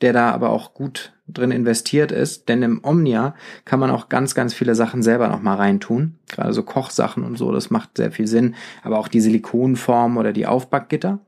der 0.00 0.12
da 0.12 0.30
aber 0.30 0.50
auch 0.50 0.74
gut 0.74 1.12
drin 1.28 1.50
investiert 1.50 2.10
ist, 2.10 2.48
denn 2.48 2.62
im 2.62 2.80
Omnia 2.82 3.34
kann 3.64 3.78
man 3.78 3.90
auch 3.90 4.08
ganz, 4.08 4.34
ganz 4.34 4.54
viele 4.54 4.74
Sachen 4.74 5.02
selber 5.02 5.28
noch 5.28 5.42
mal 5.42 5.54
reintun. 5.54 6.18
Gerade 6.28 6.52
so 6.52 6.62
Kochsachen 6.62 7.22
und 7.22 7.36
so, 7.36 7.52
das 7.52 7.70
macht 7.70 7.96
sehr 7.96 8.10
viel 8.10 8.26
Sinn. 8.26 8.56
Aber 8.82 8.98
auch 8.98 9.08
die 9.08 9.20
Silikonform 9.20 10.16
oder 10.16 10.32
die 10.32 10.46
Aufbackgitter. 10.46 11.20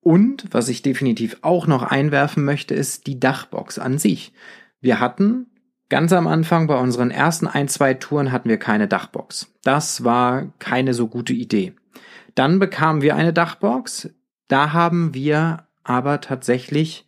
Und 0.00 0.46
was 0.50 0.68
ich 0.68 0.82
definitiv 0.82 1.38
auch 1.42 1.66
noch 1.66 1.82
einwerfen 1.82 2.44
möchte, 2.44 2.74
ist 2.74 3.06
die 3.06 3.20
Dachbox 3.20 3.78
an 3.78 3.98
sich. 3.98 4.32
Wir 4.80 4.98
hatten 4.98 5.46
ganz 5.90 6.12
am 6.12 6.26
Anfang 6.26 6.66
bei 6.66 6.78
unseren 6.78 7.10
ersten 7.10 7.46
ein, 7.46 7.68
zwei 7.68 7.94
Touren 7.94 8.32
hatten 8.32 8.48
wir 8.48 8.56
keine 8.56 8.88
Dachbox. 8.88 9.52
Das 9.62 10.04
war 10.04 10.52
keine 10.58 10.94
so 10.94 11.08
gute 11.08 11.34
Idee. 11.34 11.74
Dann 12.34 12.58
bekamen 12.58 13.02
wir 13.02 13.16
eine 13.16 13.32
Dachbox. 13.34 14.08
Da 14.48 14.72
haben 14.72 15.12
wir 15.12 15.66
aber 15.84 16.20
tatsächlich 16.20 17.06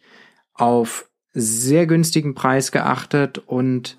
auf 0.53 1.09
sehr 1.33 1.87
günstigen 1.87 2.35
Preis 2.35 2.73
geachtet 2.73 3.39
und 3.39 3.99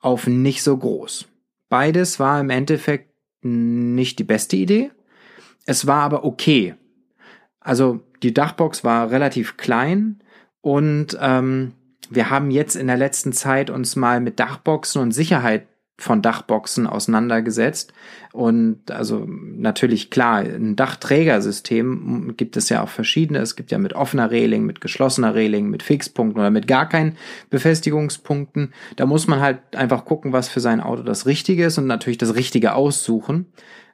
auf 0.00 0.26
nicht 0.26 0.62
so 0.62 0.76
groß. 0.76 1.26
Beides 1.70 2.20
war 2.20 2.40
im 2.40 2.50
Endeffekt 2.50 3.14
nicht 3.42 4.18
die 4.18 4.24
beste 4.24 4.56
Idee. 4.56 4.90
Es 5.64 5.86
war 5.86 6.02
aber 6.02 6.24
okay. 6.24 6.74
Also 7.60 8.00
die 8.22 8.34
Dachbox 8.34 8.84
war 8.84 9.10
relativ 9.10 9.56
klein 9.56 10.20
und 10.60 11.16
ähm, 11.20 11.72
wir 12.10 12.30
haben 12.30 12.50
jetzt 12.50 12.76
in 12.76 12.86
der 12.86 12.96
letzten 12.96 13.32
Zeit 13.32 13.70
uns 13.70 13.96
mal 13.96 14.20
mit 14.20 14.38
Dachboxen 14.40 15.00
und 15.00 15.12
Sicherheit 15.12 15.66
von 15.96 16.22
Dachboxen 16.22 16.86
auseinandergesetzt. 16.86 17.92
Und 18.32 18.90
also 18.90 19.24
natürlich 19.26 20.10
klar, 20.10 20.40
ein 20.40 20.74
Dachträgersystem 20.74 22.34
gibt 22.36 22.56
es 22.56 22.68
ja 22.68 22.82
auch 22.82 22.88
verschiedene. 22.88 23.38
Es 23.38 23.54
gibt 23.54 23.70
ja 23.70 23.78
mit 23.78 23.92
offener 23.92 24.30
Reling, 24.30 24.64
mit 24.64 24.80
geschlossener 24.80 25.34
Reling, 25.34 25.70
mit 25.70 25.84
Fixpunkten 25.84 26.40
oder 26.40 26.50
mit 26.50 26.66
gar 26.66 26.88
keinen 26.88 27.16
Befestigungspunkten. 27.50 28.72
Da 28.96 29.06
muss 29.06 29.28
man 29.28 29.40
halt 29.40 29.76
einfach 29.76 30.04
gucken, 30.04 30.32
was 30.32 30.48
für 30.48 30.60
sein 30.60 30.80
Auto 30.80 31.04
das 31.04 31.26
Richtige 31.26 31.66
ist 31.66 31.78
und 31.78 31.86
natürlich 31.86 32.18
das 32.18 32.34
Richtige 32.34 32.74
aussuchen. 32.74 33.52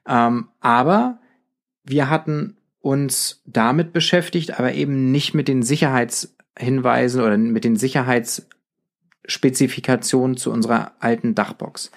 Ähm, 0.08 0.48
aber 0.60 1.18
wir 1.84 2.08
hatten 2.08 2.56
uns 2.80 3.42
damit 3.44 3.92
beschäftigt, 3.92 4.58
aber 4.58 4.72
eben 4.72 5.12
nicht 5.12 5.34
mit 5.34 5.48
den 5.48 5.62
Sicherheitshinweisen 6.58 7.22
oder 7.22 7.36
mit 7.36 7.64
den 7.64 7.76
Sicherheits 7.76 8.46
Spezifikationen 9.26 10.36
zu 10.36 10.50
unserer 10.50 10.92
alten 10.98 11.34
Dachbox. 11.34 11.90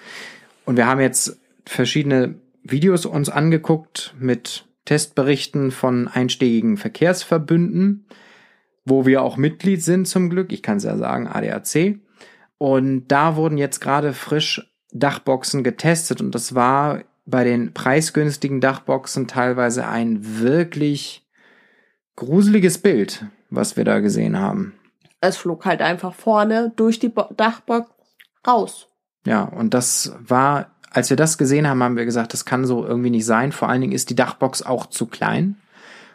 Und 0.64 0.76
wir 0.76 0.86
haben 0.86 1.00
jetzt 1.00 1.38
verschiedene 1.66 2.36
Videos 2.62 3.06
uns 3.06 3.28
angeguckt 3.28 4.14
mit 4.18 4.66
Testberichten 4.84 5.70
von 5.70 6.08
einstiegigen 6.08 6.76
Verkehrsverbünden, 6.76 8.06
wo 8.84 9.06
wir 9.06 9.22
auch 9.22 9.36
Mitglied 9.36 9.82
sind 9.82 10.06
zum 10.06 10.30
Glück. 10.30 10.52
Ich 10.52 10.62
kann 10.62 10.76
es 10.76 10.84
ja 10.84 10.96
sagen, 10.96 11.26
ADAC. 11.26 11.98
Und 12.58 13.08
da 13.08 13.36
wurden 13.36 13.58
jetzt 13.58 13.80
gerade 13.80 14.12
frisch 14.12 14.70
Dachboxen 14.92 15.64
getestet 15.64 16.20
und 16.20 16.34
das 16.34 16.54
war 16.54 17.02
bei 17.26 17.42
den 17.42 17.72
preisgünstigen 17.72 18.60
Dachboxen 18.60 19.26
teilweise 19.26 19.88
ein 19.88 20.40
wirklich 20.40 21.26
gruseliges 22.16 22.78
Bild, 22.78 23.26
was 23.56 23.76
wir 23.76 23.84
da 23.84 24.00
gesehen 24.00 24.38
haben. 24.38 24.74
Es 25.20 25.36
flog 25.36 25.64
halt 25.64 25.80
einfach 25.80 26.14
vorne 26.14 26.72
durch 26.76 26.98
die 26.98 27.12
Dachbox 27.36 27.90
raus. 28.46 28.88
Ja, 29.26 29.42
und 29.42 29.72
das 29.72 30.14
war, 30.18 30.72
als 30.90 31.10
wir 31.10 31.16
das 31.16 31.38
gesehen 31.38 31.66
haben, 31.66 31.82
haben 31.82 31.96
wir 31.96 32.04
gesagt, 32.04 32.32
das 32.32 32.44
kann 32.44 32.66
so 32.66 32.84
irgendwie 32.84 33.10
nicht 33.10 33.24
sein. 33.24 33.52
Vor 33.52 33.68
allen 33.68 33.80
Dingen 33.80 33.94
ist 33.94 34.10
die 34.10 34.16
Dachbox 34.16 34.62
auch 34.62 34.86
zu 34.86 35.06
klein. 35.06 35.56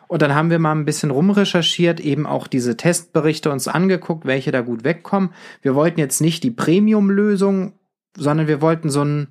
Und 0.07 0.23
dann 0.23 0.33
haben 0.33 0.49
wir 0.49 0.57
mal 0.57 0.71
ein 0.71 0.85
bisschen 0.85 1.11
rumrecherchiert, 1.11 1.99
eben 1.99 2.25
auch 2.25 2.47
diese 2.47 2.75
Testberichte 2.75 3.51
uns 3.51 3.67
angeguckt, 3.67 4.25
welche 4.25 4.51
da 4.51 4.61
gut 4.61 4.83
wegkommen. 4.83 5.31
Wir 5.61 5.75
wollten 5.75 5.99
jetzt 5.99 6.19
nicht 6.19 6.43
die 6.43 6.49
Premium-Lösung, 6.49 7.73
sondern 8.17 8.47
wir 8.47 8.59
wollten 8.59 8.89
so 8.89 9.03
ein, 9.03 9.27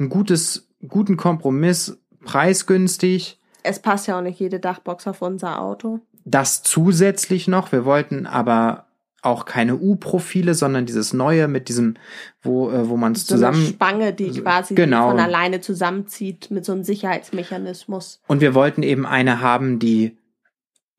ein 0.00 0.08
gutes, 0.08 0.68
guten 0.86 1.16
Kompromiss, 1.16 2.00
preisgünstig. 2.24 3.40
Es 3.62 3.80
passt 3.80 4.08
ja 4.08 4.18
auch 4.18 4.22
nicht 4.22 4.40
jede 4.40 4.58
Dachbox 4.58 5.06
auf 5.06 5.22
unser 5.22 5.60
Auto. 5.60 6.00
Das 6.26 6.62
zusätzlich 6.62 7.46
noch. 7.46 7.70
Wir 7.70 7.84
wollten 7.84 8.26
aber 8.26 8.86
auch 9.22 9.44
keine 9.44 9.76
U-Profile, 9.76 10.54
sondern 10.54 10.84
dieses 10.84 11.12
neue 11.12 11.48
mit 11.48 11.68
diesem, 11.68 11.94
wo, 12.42 12.70
äh, 12.70 12.88
wo 12.88 12.96
man 12.96 13.12
es 13.12 13.26
so 13.26 13.36
zusammen. 13.36 13.58
Eine 13.58 13.66
Spange, 13.68 14.12
die 14.12 14.30
quasi 14.40 14.74
genau. 14.74 15.10
von 15.10 15.20
alleine 15.20 15.60
zusammenzieht 15.60 16.50
mit 16.50 16.64
so 16.64 16.72
einem 16.72 16.84
Sicherheitsmechanismus. 16.84 18.20
Und 18.26 18.40
wir 18.40 18.54
wollten 18.54 18.82
eben 18.82 19.06
eine 19.06 19.40
haben, 19.40 19.78
die 19.78 20.18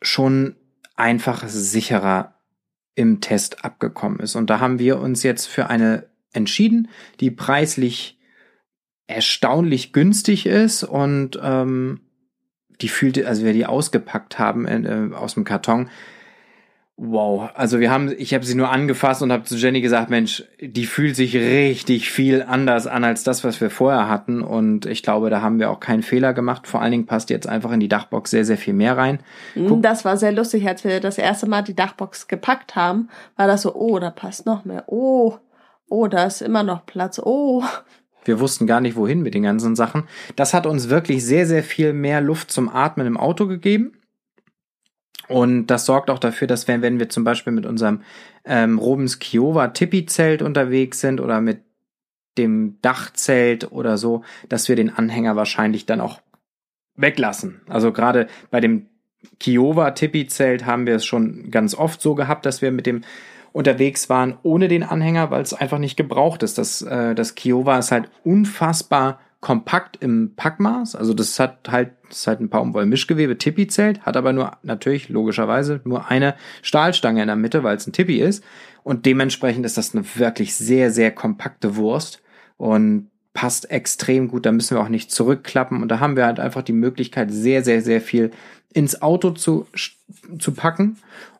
schon 0.01 0.55
einfach 0.96 1.48
sicherer 1.48 2.34
im 2.96 3.22
Test 3.22 3.63
abgekommen 3.63 4.19
ist. 4.19 4.36
Und 4.36 4.50
da 4.50 4.60
haben 4.60 4.79
wir 4.79 5.00
uns 5.00 5.24
jetzt 5.24 5.46
für 5.46 5.69
eine 5.69 6.07
entschieden, 6.31 6.89
die 7.19 7.31
preislich 7.31 8.17
erstaunlich 9.07 9.93
günstig 9.93 10.46
ist 10.46 10.84
und 10.84 11.39
ähm, 11.41 12.01
die 12.81 12.89
fühlte, 12.89 13.27
also 13.27 13.43
wir 13.43 13.53
die 13.53 13.65
ausgepackt 13.65 14.39
haben 14.39 14.65
äh, 14.67 15.15
aus 15.15 15.34
dem 15.34 15.43
Karton, 15.43 15.89
Wow, 17.00 17.51
also 17.53 17.79
wir 17.79 17.91
haben, 17.91 18.12
ich 18.17 18.34
habe 18.34 18.43
sie 18.43 18.55
nur 18.55 18.72
angefasst 18.72 19.22
und 19.22 19.31
habe 19.31 19.43
zu 19.43 19.55
Jenny 19.55 19.81
gesagt, 19.81 20.10
Mensch, 20.10 20.43
die 20.60 20.88
fühlt 20.88 21.15
sich 21.15 21.36
richtig 21.36 22.10
viel 22.10 22.41
anders 22.41 22.88
an 22.88 23.03
als 23.03 23.24
das, 23.24 23.43
was 23.43 23.62
wir 23.62 23.69
vorher 23.69 24.10
hatten. 24.10 24.41
Und 24.41 24.88
ich 24.88 25.03
glaube, 25.03 25.29
da 25.29 25.43
haben 25.43 25.60
wir 25.60 25.69
auch 25.69 25.79
keinen 25.79 26.01
Fehler 26.01 26.34
gemacht. 26.34 26.65
Vor 26.65 26.81
allen 26.81 26.89
Dingen 26.89 27.05
passt 27.05 27.29
jetzt 27.29 27.48
einfach 27.48 27.72
in 27.72 27.79
die 27.79 27.88
Dachbox 27.88 28.31
sehr, 28.31 28.46
sehr 28.46 28.57
viel 28.57 28.74
mehr 28.74 28.98
rein. 28.98 29.19
Mhm, 29.53 29.67
Guck. 29.67 29.84
Das 29.84 30.05
war 30.05 30.17
sehr 30.17 30.31
lustig, 30.31 30.67
als 30.67 30.84
wir 30.84 31.00
das 31.00 31.19
erste 31.19 31.48
Mal 31.48 31.62
die 31.62 31.75
Dachbox 31.75 32.27
gepackt 32.27 32.75
haben, 32.75 33.10
war 33.36 33.46
das 33.46 33.62
so, 33.62 33.75
oh, 33.75 34.00
da 34.00 34.10
passt 34.10 34.48
noch 34.48 34.65
mehr. 34.65 34.86
Oh, 34.88 35.36
oh, 35.89 36.07
da 36.07 36.25
ist 36.25 36.41
immer 36.41 36.63
noch 36.63 36.88
Platz. 36.88 37.19
Oh. 37.24 37.63
Wir 38.27 38.39
wussten 38.39 38.67
gar 38.67 38.81
nicht, 38.81 38.96
wohin 38.96 39.22
mit 39.22 39.34
den 39.34 39.43
ganzen 39.43 39.75
Sachen. 39.75 40.03
Das 40.36 40.53
hat 40.53 40.65
uns 40.65 40.89
wirklich 40.89 41.24
sehr, 41.25 41.46
sehr 41.46 41.63
viel 41.63 41.93
mehr 41.93 42.22
Luft 42.22 42.51
zum 42.51 42.69
Atmen 42.69 43.07
im 43.07 43.17
Auto 43.17 43.48
gegeben. 43.48 43.93
Und 45.27 45.67
das 45.67 45.86
sorgt 45.86 46.10
auch 46.10 46.19
dafür, 46.19 46.48
dass 46.48 46.67
wenn, 46.67 46.81
wenn 46.81 47.00
wir 47.00 47.10
zum 47.10 47.24
Beispiel 47.24 47.53
mit 47.53 47.65
unserem 47.65 48.01
ähm, 48.46 48.79
Robens 48.79 49.19
Kiowa 49.19 49.69
Tippi-Zelt 49.69 50.41
unterwegs 50.41 51.01
sind 51.01 51.19
oder 51.19 51.41
mit 51.41 51.62
dem 52.38 52.77
Dachzelt 52.81 53.72
oder 53.72 53.98
so, 53.98 54.24
dass 54.48 54.69
wir 54.69 54.75
den 54.75 54.93
Anhänger 54.93 55.36
wahrscheinlich 55.36 55.86
dann 55.86 56.01
auch 56.01 56.22
weglassen. 56.96 57.62
Also 57.67 57.91
gerade 57.91 58.27
bei 58.51 58.62
dem 58.62 58.88
Kiowa 59.39 59.91
Tippi-Zelt 59.91 60.65
haben 60.65 60.86
wir 60.86 60.96
es 60.96 61.05
schon 61.05 61.51
ganz 61.51 61.75
oft 61.75 62.01
so 62.01 62.15
gehabt, 62.15 62.46
dass 62.46 62.62
wir 62.62 62.72
mit 62.72 62.86
dem 62.86 63.01
unterwegs 63.57 64.07
waren 64.07 64.37
ohne 64.43 64.67
den 64.67 64.83
Anhänger, 64.83 65.31
weil 65.31 65.41
es 65.41 65.51
einfach 65.51 65.79
nicht 65.79 65.97
gebraucht 65.97 66.43
ist. 66.43 66.59
Das, 66.59 66.83
äh, 66.83 67.15
das 67.15 67.33
Kiowa 67.33 67.79
ist 67.79 67.91
halt 67.91 68.07
unfassbar 68.23 69.19
kompakt 69.39 69.97
im 69.99 70.33
Packmaß. 70.35 70.95
Also 70.95 71.15
das 71.15 71.39
hat 71.39 71.67
halt, 71.67 71.93
das 72.07 72.19
ist 72.19 72.27
halt 72.27 72.39
ein 72.39 72.49
Baumwoll-Mischgewebe 72.49 73.39
Tippi-Zelt, 73.39 74.01
hat 74.01 74.15
aber 74.15 74.31
nur 74.31 74.51
natürlich 74.61 75.09
logischerweise 75.09 75.81
nur 75.85 76.07
eine 76.07 76.35
Stahlstange 76.61 77.21
in 77.21 77.27
der 77.27 77.35
Mitte, 77.35 77.63
weil 77.63 77.77
es 77.77 77.87
ein 77.87 77.93
Tippi 77.93 78.19
ist. 78.21 78.43
Und 78.83 79.07
dementsprechend 79.07 79.65
ist 79.65 79.75
das 79.75 79.95
eine 79.95 80.05
wirklich 80.15 80.53
sehr, 80.53 80.91
sehr 80.91 81.09
kompakte 81.09 81.75
Wurst 81.77 82.21
und 82.57 83.09
passt 83.33 83.71
extrem 83.71 84.27
gut. 84.27 84.45
Da 84.45 84.51
müssen 84.51 84.77
wir 84.77 84.83
auch 84.83 84.89
nicht 84.89 85.09
zurückklappen. 85.11 85.81
Und 85.81 85.89
da 85.89 85.99
haben 85.99 86.15
wir 86.15 86.27
halt 86.27 86.39
einfach 86.39 86.61
die 86.61 86.73
Möglichkeit, 86.73 87.31
sehr, 87.31 87.63
sehr, 87.63 87.81
sehr 87.81 88.01
viel 88.01 88.29
ins 88.71 89.01
Auto 89.01 89.31
zu, 89.31 89.65
zu 90.37 90.51
packen. 90.51 90.97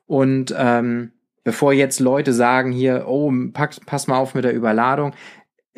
Und 0.08 0.56
ähm, 0.58 1.12
bevor 1.48 1.72
jetzt 1.72 2.02
Leute 2.02 2.34
sagen 2.34 2.74
hier, 2.74 3.06
oh, 3.08 3.32
pack, 3.54 3.78
pass 3.86 4.08
mal 4.08 4.18
auf 4.18 4.36
mit 4.36 4.44
der 4.44 4.54
Überladung, 4.54 5.14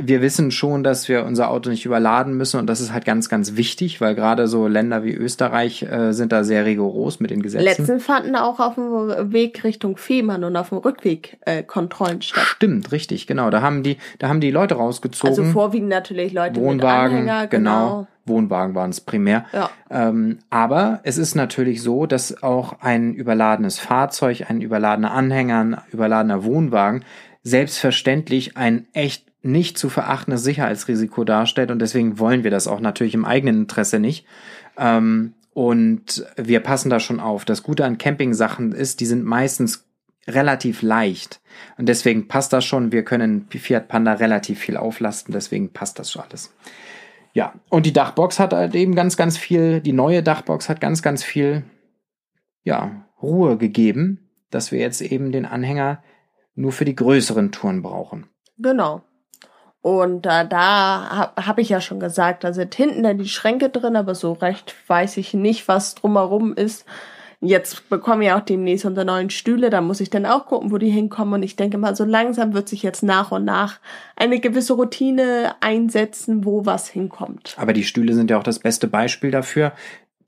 wir 0.01 0.21
wissen 0.21 0.49
schon, 0.51 0.83
dass 0.83 1.09
wir 1.09 1.25
unser 1.25 1.51
Auto 1.51 1.69
nicht 1.69 1.85
überladen 1.85 2.35
müssen 2.35 2.59
und 2.59 2.67
das 2.67 2.79
ist 2.79 2.93
halt 2.93 3.03
ganz, 3.03 3.27
ganz 3.27 3.57
wichtig, 3.57 3.99
weil 3.99 4.15
gerade 4.15 4.47
so 4.47 4.67
Länder 4.67 5.03
wie 5.03 5.13
Österreich 5.13 5.83
äh, 5.83 6.13
sind 6.13 6.31
da 6.31 6.43
sehr 6.43 6.65
rigoros 6.65 7.19
mit 7.19 7.31
den 7.31 7.41
Gesetzen. 7.41 7.65
Letzten 7.65 7.99
fanden 7.99 8.35
auch 8.35 8.59
auf 8.59 8.75
dem 8.75 9.33
Weg 9.33 9.63
Richtung 9.63 9.97
Fehmarn 9.97 10.43
und 10.45 10.55
auf 10.55 10.69
dem 10.69 10.77
Rückweg 10.77 11.37
äh, 11.45 11.63
Kontrollen 11.63 12.21
statt. 12.21 12.43
Stimmt, 12.43 12.91
richtig, 12.93 13.27
genau. 13.27 13.49
Da 13.49 13.61
haben 13.61 13.83
die, 13.83 13.97
da 14.19 14.29
haben 14.29 14.39
die 14.39 14.51
Leute 14.51 14.75
rausgezogen. 14.75 15.37
Also 15.37 15.43
vorwiegend 15.51 15.89
natürlich 15.89 16.31
Leute 16.31 16.59
Wohnwagen, 16.61 17.25
mit 17.25 17.29
Anhänger, 17.29 17.47
genau. 17.47 17.89
genau. 17.89 18.07
Wohnwagen 18.25 18.75
waren 18.75 18.91
es 18.91 19.01
primär. 19.01 19.45
Ja. 19.51 19.69
Ähm, 19.89 20.39
aber 20.49 21.01
es 21.03 21.17
ist 21.17 21.35
natürlich 21.35 21.81
so, 21.81 22.05
dass 22.05 22.41
auch 22.41 22.79
ein 22.79 23.13
überladenes 23.13 23.79
Fahrzeug, 23.79 24.45
ein 24.49 24.61
überladener 24.61 25.11
Anhänger, 25.11 25.59
ein 25.59 25.77
überladener 25.91 26.43
Wohnwagen 26.45 27.03
selbstverständlich 27.43 28.57
ein 28.57 28.87
echt 28.93 29.28
nicht 29.41 29.77
zu 29.77 29.89
verachtendes 29.89 30.43
Sicherheitsrisiko 30.43 31.23
darstellt 31.23 31.71
und 31.71 31.79
deswegen 31.79 32.19
wollen 32.19 32.43
wir 32.43 32.51
das 32.51 32.67
auch 32.67 32.79
natürlich 32.79 33.13
im 33.13 33.25
eigenen 33.25 33.61
Interesse 33.61 33.99
nicht. 33.99 34.25
Ähm, 34.77 35.33
und 35.53 36.25
wir 36.37 36.59
passen 36.59 36.89
da 36.89 36.99
schon 36.99 37.19
auf. 37.19 37.45
Das 37.45 37.63
Gute 37.63 37.85
an 37.85 37.97
Camping-Sachen 37.97 38.71
ist, 38.71 38.99
die 38.99 39.05
sind 39.05 39.23
meistens 39.23 39.85
relativ 40.27 40.81
leicht. 40.81 41.41
Und 41.77 41.89
deswegen 41.89 42.27
passt 42.27 42.53
das 42.53 42.65
schon. 42.65 42.91
Wir 42.91 43.03
können 43.03 43.47
Fiat 43.49 43.87
Panda 43.87 44.13
relativ 44.13 44.59
viel 44.59 44.77
auflasten, 44.77 45.33
deswegen 45.33 45.73
passt 45.73 45.99
das 45.99 46.11
schon 46.11 46.23
alles. 46.23 46.53
Ja, 47.33 47.53
und 47.69 47.85
die 47.85 47.93
Dachbox 47.93 48.39
hat 48.39 48.53
halt 48.53 48.75
eben 48.75 48.95
ganz, 48.95 49.15
ganz 49.15 49.37
viel, 49.37 49.81
die 49.81 49.93
neue 49.93 50.23
Dachbox 50.23 50.67
hat 50.67 50.81
ganz, 50.81 51.01
ganz 51.01 51.23
viel, 51.23 51.63
ja, 52.63 53.05
Ruhe 53.21 53.57
gegeben, 53.57 54.29
dass 54.49 54.71
wir 54.71 54.79
jetzt 54.79 55.01
eben 55.01 55.31
den 55.31 55.45
Anhänger 55.45 56.03
nur 56.55 56.71
für 56.71 56.85
die 56.85 56.95
größeren 56.95 57.51
Touren 57.51 57.81
brauchen. 57.81 58.27
Genau. 58.57 59.03
Und 59.81 60.25
äh, 60.25 60.45
da 60.47 61.09
habe 61.09 61.47
hab 61.47 61.57
ich 61.57 61.69
ja 61.69 61.79
schon 61.79 61.99
gesagt, 61.99 62.43
da 62.43 62.51
sind 62.53 62.75
hinten 62.75 63.03
dann 63.03 63.17
die 63.17 63.29
Schränke 63.29 63.69
drin, 63.69 63.95
aber 63.95 64.13
so 64.13 64.33
recht 64.33 64.75
weiß 64.87 65.17
ich 65.17 65.33
nicht, 65.33 65.67
was 65.67 65.95
drumherum 65.95 66.53
ist. 66.53 66.85
Jetzt 67.41 67.87
bekommen 67.87 68.19
wir 68.19 68.35
auch 68.35 68.41
demnächst 68.41 68.83
unsere 68.83 69.05
neuen 69.05 69.29
Stühle, 69.29 69.69
da 69.69 69.79
muss 69.79 70.01
ich 70.01 70.09
dann 70.09 70.25
auch 70.25 70.47
gucken, 70.47 70.71
wo 70.71 70.77
die 70.77 70.89
hinkommen. 70.89 71.35
Und 71.35 71.43
ich 71.43 71.55
denke 71.55 71.77
mal, 71.77 71.95
so 71.95 72.03
langsam 72.03 72.53
wird 72.53 72.67
sich 72.67 72.83
jetzt 72.83 73.01
nach 73.01 73.31
und 73.31 73.45
nach 73.45 73.79
eine 74.17 74.41
gewisse 74.41 74.73
Routine 74.73 75.55
einsetzen, 75.61 76.43
wo 76.43 76.65
was 76.65 76.89
hinkommt. 76.89 77.55
Aber 77.57 77.71
die 77.71 77.85
Stühle 77.85 78.13
sind 78.13 78.29
ja 78.29 78.37
auch 78.37 78.43
das 78.43 78.59
beste 78.59 78.87
Beispiel 78.87 79.31
dafür. 79.31 79.71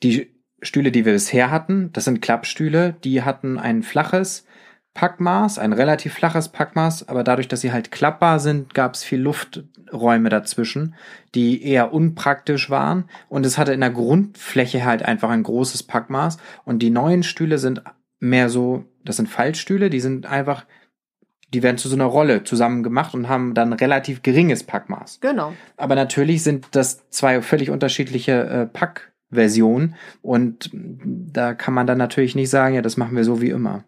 Die 0.04 0.32
Stühle, 0.62 0.92
die 0.92 1.04
wir 1.04 1.12
bisher 1.12 1.52
hatten, 1.52 1.90
das 1.92 2.06
sind 2.06 2.22
Klappstühle, 2.22 2.96
die 3.04 3.24
hatten 3.24 3.60
ein 3.60 3.84
flaches, 3.84 4.46
Packmaß, 4.94 5.58
ein 5.58 5.72
relativ 5.72 6.14
flaches 6.14 6.50
Packmaß, 6.50 7.08
aber 7.08 7.24
dadurch, 7.24 7.48
dass 7.48 7.62
sie 7.62 7.72
halt 7.72 7.92
klappbar 7.92 8.40
sind, 8.40 8.74
gab 8.74 8.94
es 8.94 9.04
viel 9.04 9.22
Lufträume 9.22 10.30
dazwischen, 10.30 10.96
die 11.34 11.64
eher 11.64 11.94
unpraktisch 11.94 12.70
waren 12.70 13.06
und 13.30 13.46
es 13.46 13.58
hatte 13.58 13.72
in 13.74 13.80
der 13.80 13.92
Grundfläche 13.92 14.84
halt 14.84 15.04
einfach 15.04 15.30
ein 15.30 15.44
großes 15.44 15.84
Packmaß 15.84 16.38
und 16.66 16.80
die 16.80 16.90
neuen 16.90 17.24
Stühle 17.24 17.58
sind 17.58 17.84
mehr 18.20 18.50
so, 18.50 18.84
das 19.06 19.16
sind 19.16 19.30
Fallstühle, 19.30 19.90
die 19.90 20.02
sind 20.02 20.26
einfach, 20.26 20.66
die 21.54 21.64
werden 21.64 21.78
zu 21.78 21.88
so 21.88 21.96
einer 21.96 22.06
Rolle 22.06 22.44
zusammen 22.44 22.84
gemacht 22.84 23.14
und 23.14 23.30
haben 23.30 23.54
dann 23.54 23.72
relativ 23.72 24.24
geringes 24.24 24.64
Packmaß. 24.64 25.20
Genau. 25.22 25.54
Aber 25.78 25.96
natürlich 25.96 26.44
sind 26.44 26.68
das 26.72 27.10
zwei 27.10 27.42
völlig 27.42 27.70
unterschiedliche 27.70 28.44
äh, 28.44 28.66
Packversionen 28.68 29.96
und 30.22 30.70
da 30.74 31.54
kann 31.54 31.74
man 31.74 31.88
dann 31.88 31.98
natürlich 31.98 32.36
nicht 32.36 32.50
sagen, 32.50 32.76
ja, 32.76 32.82
das 32.82 32.98
machen 32.98 33.16
wir 33.16 33.24
so 33.24 33.42
wie 33.42 33.50
immer. 33.52 33.86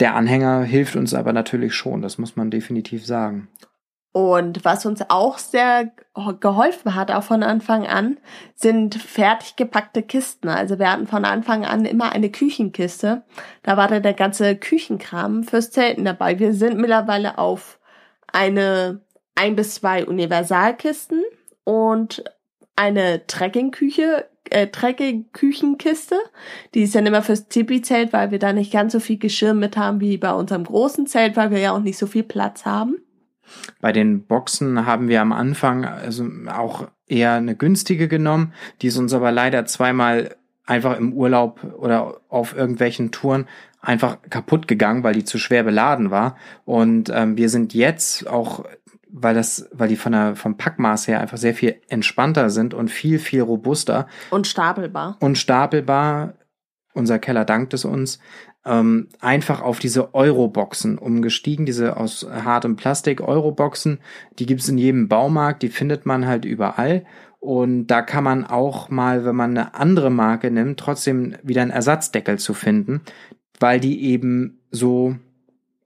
Der 0.00 0.14
Anhänger 0.14 0.62
hilft 0.62 0.96
uns 0.96 1.14
aber 1.14 1.32
natürlich 1.32 1.74
schon, 1.74 2.02
das 2.02 2.18
muss 2.18 2.34
man 2.34 2.50
definitiv 2.50 3.06
sagen. 3.06 3.48
Und 4.12 4.64
was 4.64 4.86
uns 4.86 5.02
auch 5.08 5.38
sehr 5.38 5.92
geholfen 6.40 6.96
hat, 6.96 7.12
auch 7.12 7.22
von 7.22 7.44
Anfang 7.44 7.86
an, 7.86 8.18
sind 8.56 8.96
fertig 8.96 9.54
gepackte 9.54 10.02
Kisten. 10.02 10.48
Also 10.48 10.80
wir 10.80 10.90
hatten 10.90 11.06
von 11.06 11.24
Anfang 11.24 11.64
an 11.64 11.84
immer 11.84 12.10
eine 12.10 12.30
Küchenkiste. 12.30 13.22
Da 13.62 13.76
war 13.76 13.86
dann 13.86 14.02
der 14.02 14.14
ganze 14.14 14.56
Küchenkram 14.56 15.44
fürs 15.44 15.70
Zelten 15.70 16.04
dabei. 16.04 16.40
Wir 16.40 16.54
sind 16.54 16.78
mittlerweile 16.78 17.38
auf 17.38 17.78
eine 18.32 19.02
ein 19.36 19.54
bis 19.54 19.76
zwei 19.76 20.04
Universalkisten 20.04 21.22
und 21.64 22.24
eine 22.74 23.26
Trekkingküche 23.26 24.29
äh, 24.50 24.68
Trecke-Küchenkiste. 24.68 26.16
Die 26.74 26.82
ist 26.82 26.94
dann 26.94 27.06
immer 27.06 27.22
fürs 27.22 27.48
Tipi-Zelt, 27.48 28.12
weil 28.12 28.30
wir 28.30 28.38
da 28.38 28.52
nicht 28.52 28.72
ganz 28.72 28.92
so 28.92 29.00
viel 29.00 29.18
Geschirr 29.18 29.54
mit 29.54 29.76
haben 29.76 30.00
wie 30.00 30.16
bei 30.18 30.32
unserem 30.32 30.64
großen 30.64 31.06
Zelt, 31.06 31.36
weil 31.36 31.50
wir 31.50 31.58
ja 31.58 31.72
auch 31.72 31.80
nicht 31.80 31.98
so 31.98 32.06
viel 32.06 32.22
Platz 32.22 32.64
haben. 32.64 32.96
Bei 33.80 33.92
den 33.92 34.24
Boxen 34.24 34.86
haben 34.86 35.08
wir 35.08 35.20
am 35.20 35.32
Anfang 35.32 35.84
also 35.84 36.26
auch 36.48 36.88
eher 37.06 37.34
eine 37.34 37.56
günstige 37.56 38.08
genommen. 38.08 38.52
Die 38.80 38.88
ist 38.88 38.96
uns 38.96 39.12
aber 39.12 39.32
leider 39.32 39.66
zweimal 39.66 40.36
einfach 40.66 40.96
im 40.96 41.12
Urlaub 41.12 41.64
oder 41.78 42.20
auf 42.28 42.56
irgendwelchen 42.56 43.10
Touren 43.10 43.48
einfach 43.80 44.18
kaputt 44.28 44.68
gegangen, 44.68 45.02
weil 45.02 45.14
die 45.14 45.24
zu 45.24 45.38
schwer 45.38 45.64
beladen 45.64 46.10
war. 46.10 46.36
Und 46.64 47.10
ähm, 47.12 47.36
wir 47.36 47.48
sind 47.48 47.74
jetzt 47.74 48.28
auch 48.28 48.64
weil 49.12 49.34
das, 49.34 49.68
weil 49.72 49.88
die 49.88 49.96
von 49.96 50.12
der, 50.12 50.36
vom 50.36 50.56
Packmaß 50.56 51.08
her 51.08 51.20
einfach 51.20 51.38
sehr 51.38 51.54
viel 51.54 51.80
entspannter 51.88 52.50
sind 52.50 52.74
und 52.74 52.90
viel, 52.90 53.18
viel 53.18 53.42
robuster. 53.42 54.06
Und 54.30 54.46
stapelbar. 54.46 55.16
Und 55.20 55.38
stapelbar. 55.38 56.34
Unser 56.92 57.18
Keller 57.18 57.44
dankt 57.44 57.74
es 57.74 57.84
uns. 57.84 58.18
Ähm, 58.64 59.08
einfach 59.20 59.62
auf 59.62 59.78
diese 59.78 60.14
Euro-Boxen 60.14 60.98
umgestiegen, 60.98 61.64
diese 61.64 61.96
aus 61.96 62.26
hartem 62.30 62.76
Plastik 62.76 63.20
Euro-Boxen. 63.20 64.00
Die 64.38 64.46
gibt's 64.46 64.68
in 64.68 64.76
jedem 64.76 65.08
Baumarkt, 65.08 65.62
die 65.62 65.68
findet 65.68 66.04
man 66.04 66.26
halt 66.26 66.44
überall. 66.44 67.04
Und 67.38 67.86
da 67.86 68.02
kann 68.02 68.22
man 68.22 68.44
auch 68.44 68.90
mal, 68.90 69.24
wenn 69.24 69.36
man 69.36 69.56
eine 69.56 69.74
andere 69.74 70.10
Marke 70.10 70.50
nimmt, 70.50 70.78
trotzdem 70.78 71.36
wieder 71.42 71.62
einen 71.62 71.70
Ersatzdeckel 71.70 72.38
zu 72.38 72.52
finden, 72.52 73.00
weil 73.58 73.80
die 73.80 74.04
eben 74.04 74.60
so 74.70 75.16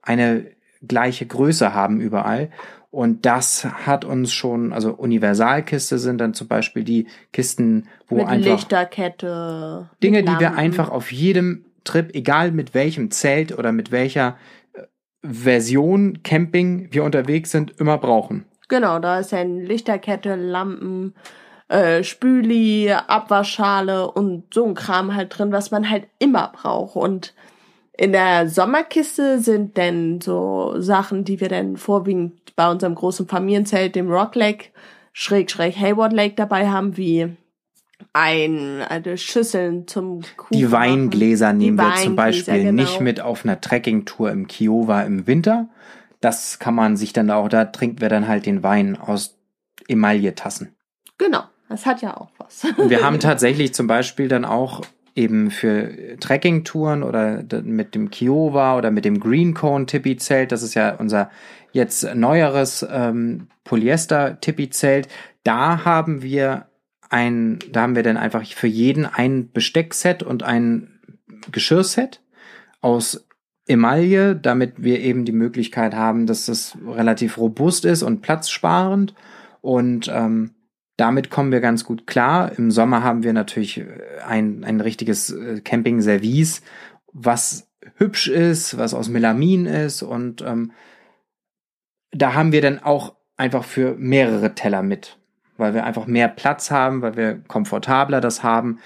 eine 0.02 0.46
gleiche 0.82 1.26
Größe 1.26 1.72
haben 1.72 2.00
überall. 2.00 2.50
Und 2.94 3.26
das 3.26 3.64
hat 3.64 4.04
uns 4.04 4.32
schon, 4.32 4.72
also 4.72 4.92
Universalkiste 4.92 5.98
sind 5.98 6.18
dann 6.18 6.32
zum 6.32 6.46
Beispiel 6.46 6.84
die 6.84 7.08
Kisten, 7.32 7.88
wo 8.06 8.18
mit 8.18 8.28
einfach 8.28 8.52
Lichterkette, 8.52 9.90
Dinge, 10.00 10.22
die 10.22 10.38
wir 10.38 10.54
einfach 10.54 10.90
auf 10.90 11.10
jedem 11.10 11.64
Trip, 11.82 12.14
egal 12.14 12.52
mit 12.52 12.72
welchem 12.72 13.10
Zelt 13.10 13.58
oder 13.58 13.72
mit 13.72 13.90
welcher 13.90 14.36
äh, 14.74 14.82
Version 15.22 16.22
Camping 16.22 16.86
wir 16.92 17.02
unterwegs 17.02 17.50
sind, 17.50 17.80
immer 17.80 17.98
brauchen. 17.98 18.44
Genau, 18.68 19.00
da 19.00 19.18
ist 19.18 19.32
ja 19.32 19.42
Lichterkette, 19.42 20.36
Lampen, 20.36 21.14
äh, 21.66 22.04
Spüli, 22.04 22.92
Abwaschschale 22.92 24.08
und 24.08 24.54
so 24.54 24.64
ein 24.66 24.74
Kram 24.74 25.16
halt 25.16 25.36
drin, 25.36 25.50
was 25.50 25.72
man 25.72 25.90
halt 25.90 26.06
immer 26.20 26.52
braucht. 26.54 26.94
Und 26.94 27.34
in 27.96 28.12
der 28.12 28.48
Sommerkiste 28.48 29.40
sind 29.40 29.76
denn 29.76 30.20
so 30.20 30.74
Sachen, 30.78 31.24
die 31.24 31.40
wir 31.40 31.48
dann 31.48 31.76
vorwiegend 31.76 32.43
bei 32.56 32.70
unserem 32.70 32.94
großen 32.94 33.26
Familienzelt, 33.26 33.96
dem 33.96 34.10
Rock 34.10 34.34
Lake, 34.34 34.66
schräg, 35.12 35.50
schräg 35.50 35.76
Hayward 35.76 36.12
Lake 36.12 36.34
dabei 36.36 36.68
haben, 36.68 36.96
wie 36.96 37.36
ein, 38.12 38.82
eine 38.82 39.18
Schüsseln 39.18 39.86
zum 39.86 40.22
Kuchen. 40.36 40.56
Die 40.56 40.70
Weingläser 40.70 41.48
machen. 41.48 41.58
nehmen 41.58 41.76
Die 41.76 41.82
wir 41.82 41.94
zum 41.96 42.16
Weingläser, 42.16 42.52
Beispiel 42.52 42.62
genau. 42.64 42.82
nicht 42.82 43.00
mit 43.00 43.20
auf 43.20 43.44
einer 43.44 43.60
Trekkingtour 43.60 44.30
im 44.30 44.46
Kiowa 44.46 45.02
im 45.02 45.26
Winter. 45.26 45.68
Das 46.20 46.58
kann 46.58 46.74
man 46.74 46.96
sich 46.96 47.12
dann 47.12 47.30
auch, 47.30 47.48
da 47.48 47.66
trinken 47.66 48.00
wir 48.00 48.08
dann 48.08 48.28
halt 48.28 48.46
den 48.46 48.62
Wein 48.62 48.96
aus 48.96 49.36
Emailletassen. 49.88 50.74
Genau, 51.18 51.42
das 51.68 51.86
hat 51.86 52.02
ja 52.02 52.16
auch 52.16 52.30
was. 52.38 52.64
Und 52.76 52.88
wir 52.88 53.02
haben 53.02 53.20
tatsächlich 53.20 53.74
zum 53.74 53.86
Beispiel 53.86 54.28
dann 54.28 54.44
auch 54.44 54.82
eben 55.14 55.50
für 55.50 56.16
Trekkingtouren 56.18 57.02
oder 57.02 57.44
mit 57.62 57.94
dem 57.94 58.10
Kiowa 58.10 58.76
oder 58.76 58.90
mit 58.90 59.04
dem 59.04 59.20
Green 59.20 59.54
Cone 59.54 59.86
Tipi 59.86 60.16
Zelt, 60.16 60.50
das 60.50 60.62
ist 60.62 60.74
ja 60.74 60.96
unser 60.96 61.30
jetzt 61.74 62.14
neueres 62.14 62.86
ähm, 62.88 63.48
Polyester 63.64 64.40
Tipi 64.40 64.70
Zelt, 64.70 65.08
da 65.42 65.84
haben 65.84 66.22
wir 66.22 66.68
ein, 67.10 67.58
da 67.70 67.82
haben 67.82 67.96
wir 67.96 68.02
dann 68.02 68.16
einfach 68.16 68.46
für 68.46 68.68
jeden 68.68 69.04
ein 69.04 69.50
Besteckset 69.52 70.22
und 70.22 70.42
ein 70.42 71.00
Geschirrset 71.52 72.22
aus 72.80 73.26
Emaille, 73.66 74.36
damit 74.36 74.74
wir 74.82 75.00
eben 75.00 75.24
die 75.24 75.32
Möglichkeit 75.32 75.94
haben, 75.94 76.26
dass 76.26 76.48
es 76.48 76.78
relativ 76.86 77.38
robust 77.38 77.84
ist 77.84 78.02
und 78.02 78.22
platzsparend 78.22 79.14
und 79.60 80.10
ähm, 80.12 80.52
damit 80.96 81.28
kommen 81.28 81.50
wir 81.50 81.60
ganz 81.60 81.84
gut 81.84 82.06
klar. 82.06 82.56
Im 82.56 82.70
Sommer 82.70 83.02
haben 83.02 83.24
wir 83.24 83.32
natürlich 83.32 83.78
äh, 83.78 83.86
ein, 84.24 84.62
ein 84.62 84.80
richtiges 84.80 85.30
äh, 85.30 85.60
Camping-Service, 85.60 86.62
was 87.12 87.68
hübsch 87.96 88.28
ist, 88.28 88.78
was 88.78 88.94
aus 88.94 89.08
Melamin 89.08 89.66
ist 89.66 90.02
und 90.02 90.42
ähm, 90.42 90.70
da 92.14 92.34
haben 92.34 92.52
wir 92.52 92.62
dann 92.62 92.78
auch 92.78 93.14
einfach 93.36 93.64
für 93.64 93.94
mehrere 93.96 94.54
Teller 94.54 94.82
mit, 94.82 95.18
weil 95.56 95.74
wir 95.74 95.84
einfach 95.84 96.06
mehr 96.06 96.28
Platz 96.28 96.70
haben, 96.70 97.02
weil 97.02 97.16
wir 97.16 97.40
komfortabler 97.46 98.20
das 98.20 98.42
haben. 98.42 98.78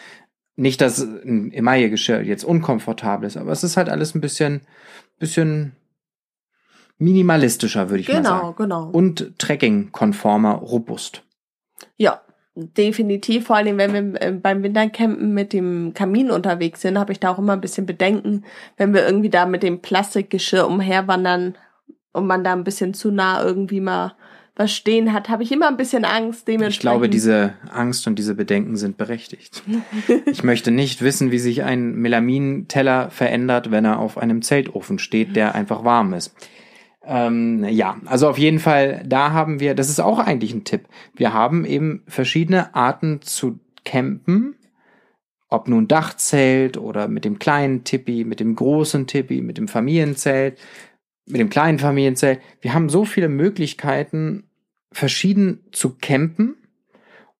Nicht, 0.56 0.80
dass 0.80 1.00
ein 1.00 1.52
Emaille-Geschirr 1.52 2.22
jetzt 2.22 2.44
unkomfortabel 2.44 3.26
ist, 3.26 3.36
aber 3.36 3.52
es 3.52 3.62
ist 3.62 3.76
halt 3.76 3.88
alles 3.88 4.14
ein 4.14 4.20
bisschen, 4.20 4.62
bisschen 5.18 5.76
minimalistischer, 6.98 7.90
würde 7.90 8.00
ich 8.00 8.08
mal 8.08 8.16
genau, 8.16 8.30
sagen. 8.30 8.56
genau. 8.56 8.90
Und 8.90 9.38
Trekking-konformer, 9.38 10.54
robust. 10.54 11.22
Ja, 11.96 12.22
definitiv. 12.56 13.46
Vor 13.46 13.56
allem, 13.56 13.78
wenn 13.78 13.92
wir 13.92 14.20
äh, 14.20 14.32
beim 14.32 14.64
Wintercampen 14.64 15.32
mit 15.32 15.52
dem 15.52 15.94
Kamin 15.94 16.32
unterwegs 16.32 16.80
sind, 16.80 16.98
habe 16.98 17.12
ich 17.12 17.20
da 17.20 17.30
auch 17.30 17.38
immer 17.38 17.52
ein 17.52 17.60
bisschen 17.60 17.86
Bedenken, 17.86 18.44
wenn 18.76 18.92
wir 18.92 19.06
irgendwie 19.06 19.30
da 19.30 19.46
mit 19.46 19.62
dem 19.62 19.80
Plastikgeschirr 19.80 20.66
umherwandern 20.66 21.56
und 22.18 22.26
man 22.26 22.44
da 22.44 22.52
ein 22.52 22.64
bisschen 22.64 22.94
zu 22.94 23.10
nah 23.10 23.42
irgendwie 23.42 23.80
mal 23.80 24.14
was 24.58 24.74
stehen 24.74 25.12
hat, 25.12 25.28
habe 25.28 25.44
ich 25.44 25.52
immer 25.52 25.68
ein 25.68 25.76
bisschen 25.76 26.04
Angst. 26.04 26.48
Dementsprechend. 26.48 26.74
Ich 26.74 26.80
glaube, 26.80 27.08
diese 27.08 27.54
Angst 27.70 28.08
und 28.08 28.18
diese 28.18 28.34
Bedenken 28.34 28.76
sind 28.76 28.96
berechtigt. 28.96 29.62
ich 30.26 30.42
möchte 30.42 30.72
nicht 30.72 31.00
wissen, 31.00 31.30
wie 31.30 31.38
sich 31.38 31.62
ein 31.62 31.94
Melaminteller 31.94 33.08
verändert, 33.10 33.70
wenn 33.70 33.84
er 33.84 34.00
auf 34.00 34.18
einem 34.18 34.42
Zeltofen 34.42 34.98
steht, 34.98 35.36
der 35.36 35.54
einfach 35.54 35.84
warm 35.84 36.12
ist. 36.12 36.34
Ähm, 37.04 37.64
ja, 37.70 37.96
also 38.04 38.28
auf 38.28 38.36
jeden 38.36 38.58
Fall, 38.58 39.02
da 39.06 39.32
haben 39.32 39.60
wir, 39.60 39.76
das 39.76 39.88
ist 39.88 40.00
auch 40.00 40.18
eigentlich 40.18 40.52
ein 40.52 40.64
Tipp. 40.64 40.88
Wir 41.14 41.32
haben 41.32 41.64
eben 41.64 42.02
verschiedene 42.08 42.74
Arten 42.74 43.22
zu 43.22 43.60
campen. 43.84 44.56
Ob 45.48 45.68
nun 45.68 45.88
Dachzelt 45.88 46.76
oder 46.76 47.08
mit 47.08 47.24
dem 47.24 47.38
kleinen 47.38 47.84
Tippi, 47.84 48.24
mit 48.24 48.40
dem 48.40 48.54
großen 48.54 49.06
Tippi, 49.06 49.40
mit 49.40 49.56
dem 49.56 49.66
Familienzelt, 49.66 50.58
mit 51.28 51.40
dem 51.40 51.50
kleinen 51.50 51.78
Familienzelt. 51.78 52.40
Wir 52.60 52.74
haben 52.74 52.88
so 52.88 53.04
viele 53.04 53.28
Möglichkeiten, 53.28 54.50
verschieden 54.92 55.64
zu 55.72 55.96
campen 56.00 56.56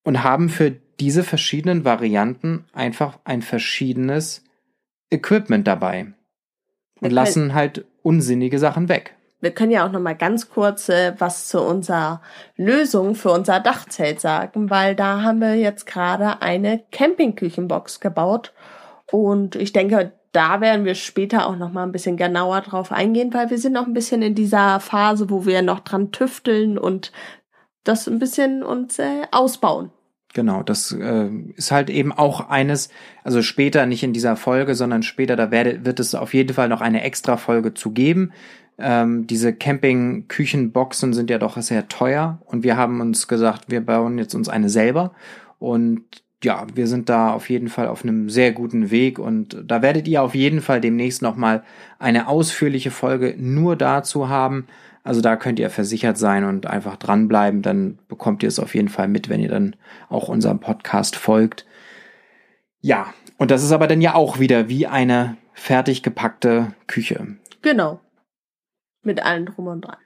und 0.04 0.22
haben 0.22 0.48
für 0.48 0.70
diese 1.00 1.24
verschiedenen 1.24 1.84
Varianten 1.84 2.66
einfach 2.72 3.18
ein 3.24 3.42
verschiedenes 3.42 4.44
Equipment 5.10 5.66
dabei. 5.66 6.12
Und 7.00 7.12
lassen 7.12 7.54
halt 7.54 7.84
unsinnige 8.02 8.58
Sachen 8.58 8.88
weg. 8.88 9.14
Wir 9.40 9.52
können 9.52 9.70
ja 9.70 9.86
auch 9.86 9.92
noch 9.92 10.00
mal 10.00 10.16
ganz 10.16 10.50
kurz 10.50 10.88
äh, 10.88 11.14
was 11.18 11.46
zu 11.46 11.62
unserer 11.62 12.20
Lösung 12.56 13.14
für 13.14 13.30
unser 13.30 13.60
Dachzelt 13.60 14.20
sagen, 14.20 14.68
weil 14.68 14.96
da 14.96 15.22
haben 15.22 15.40
wir 15.40 15.54
jetzt 15.54 15.86
gerade 15.86 16.42
eine 16.42 16.82
Campingküchenbox 16.90 18.00
gebaut 18.00 18.52
und 19.12 19.54
ich 19.54 19.72
denke, 19.72 20.17
da 20.32 20.60
werden 20.60 20.84
wir 20.84 20.94
später 20.94 21.46
auch 21.46 21.56
noch 21.56 21.72
mal 21.72 21.84
ein 21.84 21.92
bisschen 21.92 22.16
genauer 22.16 22.60
drauf 22.60 22.92
eingehen, 22.92 23.32
weil 23.32 23.50
wir 23.50 23.58
sind 23.58 23.72
noch 23.72 23.86
ein 23.86 23.94
bisschen 23.94 24.22
in 24.22 24.34
dieser 24.34 24.80
Phase, 24.80 25.30
wo 25.30 25.46
wir 25.46 25.62
noch 25.62 25.80
dran 25.80 26.12
tüfteln 26.12 26.78
und 26.78 27.12
das 27.84 28.06
ein 28.06 28.18
bisschen 28.18 28.62
uns 28.62 28.98
äh, 28.98 29.22
ausbauen. 29.30 29.90
Genau, 30.34 30.62
das 30.62 30.92
äh, 30.92 31.30
ist 31.56 31.72
halt 31.72 31.88
eben 31.88 32.12
auch 32.12 32.50
eines, 32.50 32.90
also 33.24 33.40
später 33.40 33.86
nicht 33.86 34.02
in 34.02 34.12
dieser 34.12 34.36
Folge, 34.36 34.74
sondern 34.74 35.02
später, 35.02 35.36
da 35.36 35.50
werde, 35.50 35.86
wird 35.86 36.00
es 36.00 36.14
auf 36.14 36.34
jeden 36.34 36.52
Fall 36.52 36.68
noch 36.68 36.82
eine 36.82 37.02
extra 37.02 37.38
Folge 37.38 37.72
zu 37.72 37.92
geben. 37.92 38.32
Ähm, 38.76 39.26
diese 39.26 39.54
Camping-Küchenboxen 39.54 41.14
sind 41.14 41.30
ja 41.30 41.38
doch 41.38 41.56
sehr 41.60 41.88
teuer 41.88 42.40
und 42.44 42.62
wir 42.62 42.76
haben 42.76 43.00
uns 43.00 43.26
gesagt, 43.26 43.70
wir 43.70 43.80
bauen 43.80 44.18
jetzt 44.18 44.34
uns 44.34 44.48
eine 44.48 44.68
selber 44.68 45.12
und 45.58 46.04
ja, 46.44 46.66
wir 46.72 46.86
sind 46.86 47.08
da 47.08 47.32
auf 47.32 47.50
jeden 47.50 47.68
Fall 47.68 47.88
auf 47.88 48.04
einem 48.04 48.30
sehr 48.30 48.52
guten 48.52 48.90
Weg 48.90 49.18
und 49.18 49.64
da 49.66 49.82
werdet 49.82 50.06
ihr 50.06 50.22
auf 50.22 50.34
jeden 50.34 50.60
Fall 50.60 50.80
demnächst 50.80 51.20
nochmal 51.20 51.64
eine 51.98 52.28
ausführliche 52.28 52.90
Folge 52.90 53.34
nur 53.36 53.74
dazu 53.74 54.28
haben. 54.28 54.66
Also 55.02 55.20
da 55.20 55.36
könnt 55.36 55.58
ihr 55.58 55.70
versichert 55.70 56.16
sein 56.16 56.44
und 56.44 56.66
einfach 56.66 56.96
dranbleiben, 56.96 57.62
dann 57.62 57.98
bekommt 58.08 58.42
ihr 58.42 58.48
es 58.48 58.60
auf 58.60 58.74
jeden 58.74 58.88
Fall 58.88 59.08
mit, 59.08 59.28
wenn 59.28 59.40
ihr 59.40 59.48
dann 59.48 59.74
auch 60.08 60.28
unserem 60.28 60.60
Podcast 60.60 61.16
folgt. 61.16 61.66
Ja, 62.80 63.12
und 63.36 63.50
das 63.50 63.64
ist 63.64 63.72
aber 63.72 63.86
dann 63.86 64.00
ja 64.00 64.14
auch 64.14 64.38
wieder 64.38 64.68
wie 64.68 64.86
eine 64.86 65.36
fertig 65.54 66.02
gepackte 66.02 66.74
Küche. 66.86 67.36
Genau. 67.62 68.00
Mit 69.02 69.24
allem 69.24 69.46
drum 69.46 69.66
und 69.66 69.80
dran. 69.80 69.96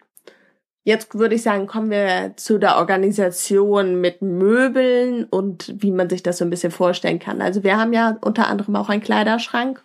Jetzt 0.84 1.16
würde 1.16 1.36
ich 1.36 1.42
sagen, 1.42 1.68
kommen 1.68 1.90
wir 1.90 2.32
zu 2.36 2.58
der 2.58 2.76
Organisation 2.76 4.00
mit 4.00 4.20
Möbeln 4.20 5.24
und 5.24 5.72
wie 5.78 5.92
man 5.92 6.10
sich 6.10 6.24
das 6.24 6.38
so 6.38 6.44
ein 6.44 6.50
bisschen 6.50 6.72
vorstellen 6.72 7.20
kann. 7.20 7.40
Also 7.40 7.62
wir 7.62 7.76
haben 7.76 7.92
ja 7.92 8.18
unter 8.20 8.48
anderem 8.48 8.74
auch 8.74 8.88
einen 8.88 9.02
Kleiderschrank 9.02 9.80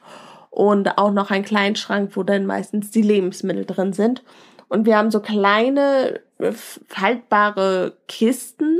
und 0.49 0.97
auch 0.97 1.11
noch 1.11 1.29
einen 1.29 1.45
Kleinschrank, 1.45 2.15
wo 2.15 2.23
dann 2.23 2.47
meistens 2.47 2.89
die 2.89 3.03
Lebensmittel 3.03 3.65
drin 3.65 3.93
sind. 3.93 4.23
Und 4.69 4.87
wir 4.87 4.97
haben 4.97 5.11
so 5.11 5.19
kleine 5.19 6.19
faltbare 6.87 7.95
Kisten, 8.07 8.79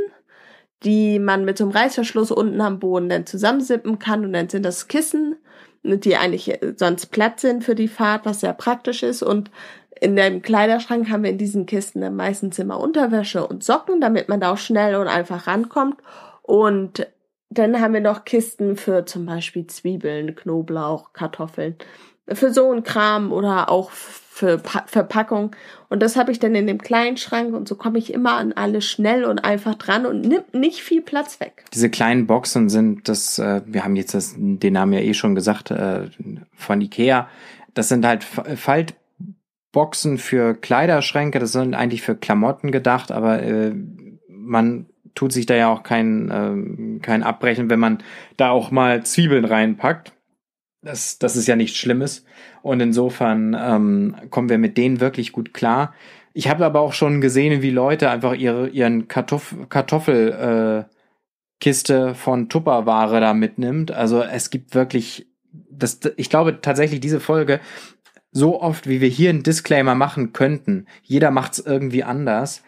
die 0.84 1.20
man 1.20 1.46
mit 1.46 1.60
so 1.60 1.66
einem 1.66 1.72
Reißverschluss 1.72 2.32
unten 2.32 2.62
am 2.62 2.80
Boden 2.80 3.10
dann 3.10 3.28
zusammensippen 3.28 4.00
kann 4.00 4.26
und 4.26 4.34
dann 4.34 4.50
sind 4.50 4.64
das 4.64 4.88
Kissen, 4.88 5.36
die 5.84 6.18
eigentlich 6.18 6.60
sonst 6.76 7.08
Platz 7.08 7.42
sind 7.42 7.64
für 7.64 7.76
die 7.76 7.88
Fahrt, 7.88 8.26
was 8.26 8.42
sehr 8.42 8.54
praktisch 8.54 9.04
ist 9.04 9.22
und 9.22 9.52
in 10.02 10.16
dem 10.16 10.42
Kleiderschrank 10.42 11.10
haben 11.10 11.24
wir 11.24 11.32
in 11.32 11.38
diesen 11.38 11.66
Kisten 11.66 12.02
dann 12.02 12.16
meistens 12.16 12.60
immer 12.60 12.80
Unterwäsche 12.80 13.46
und 13.46 13.64
Socken, 13.64 14.02
damit 14.02 14.30
man 14.30 14.40
da 14.40 14.52
auch 14.52 14.58
schnell 14.58 14.96
und 14.96 15.08
einfach 15.08 15.48
rankommt. 15.48 15.98
Und 16.42 17.08
dann 17.50 17.80
haben 17.82 17.94
wir 17.94 18.02
noch 18.02 18.26
Kisten 18.26 18.76
für 18.76 19.06
zum 19.06 19.26
Beispiel 19.26 19.68
Zwiebeln, 19.68 20.36
Knoblauch, 20.36 21.14
Kartoffeln. 21.14 21.76
Für 22.30 22.52
so 22.52 22.72
ein 22.72 22.84
Kram 22.84 23.32
oder 23.32 23.70
auch 23.70 23.90
für 23.92 24.58
pa 24.58 24.84
Verpackung. 24.86 25.56
Und 25.90 26.04
das 26.04 26.18
habe 26.18 26.32
ich 26.32 26.40
dann 26.40 26.54
in 26.56 26.68
dem 26.68 26.82
kleinen 26.82 27.18
Schrank 27.18 27.56
und 27.56 27.68
so 27.68 27.76
komme 27.76 27.98
ich 27.98 28.14
immer 28.14 28.34
an 28.34 28.52
alles 28.54 28.86
schnell 28.86 29.24
und 29.24 29.40
einfach 29.40 29.76
dran 29.76 30.06
und 30.06 30.22
nimmt 30.22 30.54
nicht 30.54 30.82
viel 30.82 31.02
Platz 31.02 31.40
weg. 31.40 31.64
Diese 31.74 31.90
kleinen 31.90 32.28
Boxen 32.28 32.70
sind 32.70 33.08
das, 33.08 33.40
äh, 33.40 33.62
wir 33.66 33.84
haben 33.84 33.96
jetzt 33.96 34.14
das, 34.14 34.36
den 34.38 34.74
Namen 34.74 34.94
ja 34.94 35.00
eh 35.00 35.14
schon 35.14 35.36
gesagt, 35.36 35.72
äh, 35.72 36.10
von 36.54 36.82
Ikea. 36.82 37.30
Das 37.74 37.88
sind 37.90 38.06
halt 38.06 38.24
Falt 38.24 38.94
Boxen 39.78 40.18
für 40.18 40.56
Kleiderschränke, 40.56 41.38
das 41.38 41.52
sind 41.52 41.76
eigentlich 41.76 42.02
für 42.02 42.16
Klamotten 42.16 42.72
gedacht, 42.72 43.12
aber 43.12 43.44
äh, 43.44 43.76
man 44.28 44.88
tut 45.14 45.32
sich 45.32 45.46
da 45.46 45.54
ja 45.54 45.72
auch 45.72 45.84
kein, 45.84 46.32
äh, 46.32 47.00
kein 47.02 47.22
Abbrechen, 47.22 47.70
wenn 47.70 47.80
man 47.80 48.00
da 48.38 48.50
auch 48.50 48.72
mal 48.72 49.04
Zwiebeln 49.04 49.46
reinpackt. 49.46 50.14
Das, 50.82 51.20
das 51.20 51.36
ist 51.36 51.48
ja 51.48 51.56
nichts 51.56 51.78
Schlimmes. 51.78 52.26
Und 52.64 52.80
insofern 52.80 53.56
ähm, 53.56 54.16
kommen 54.32 54.50
wir 54.50 54.58
mit 54.58 54.78
denen 54.78 55.00
wirklich 55.00 55.32
gut 55.32 55.54
klar. 55.54 55.94
Ich 56.34 56.50
habe 56.50 56.66
aber 56.66 56.80
auch 56.80 56.94
schon 56.94 57.22
gesehen, 57.22 57.62
wie 57.62 57.70
Leute 57.70 58.10
einfach 58.10 58.34
ihre, 58.34 58.70
ihren 58.70 59.08
Kartoff 59.08 59.56
Kartoffelkiste 59.70 60.88
äh, 61.94 62.14
von 62.16 62.50
Tupperware 62.50 63.22
da 63.22 63.36
mitnimmt. 63.36 63.92
Also 63.92 64.24
es 64.24 64.50
gibt 64.50 64.74
wirklich, 64.74 65.28
das, 65.70 66.00
ich 66.16 66.32
glaube 66.32 66.62
tatsächlich, 66.62 67.00
diese 67.00 67.20
Folge 67.20 67.60
so 68.32 68.62
oft, 68.62 68.88
wie 68.88 69.02
wir 69.02 69.10
hier 69.10 69.30
einen 69.30 69.44
Disclaimer 69.44 69.96
machen 69.96 70.34
könnten, 70.34 70.88
jeder 71.02 71.32
macht's 71.32 71.60
irgendwie 71.60 72.04
anders, 72.04 72.62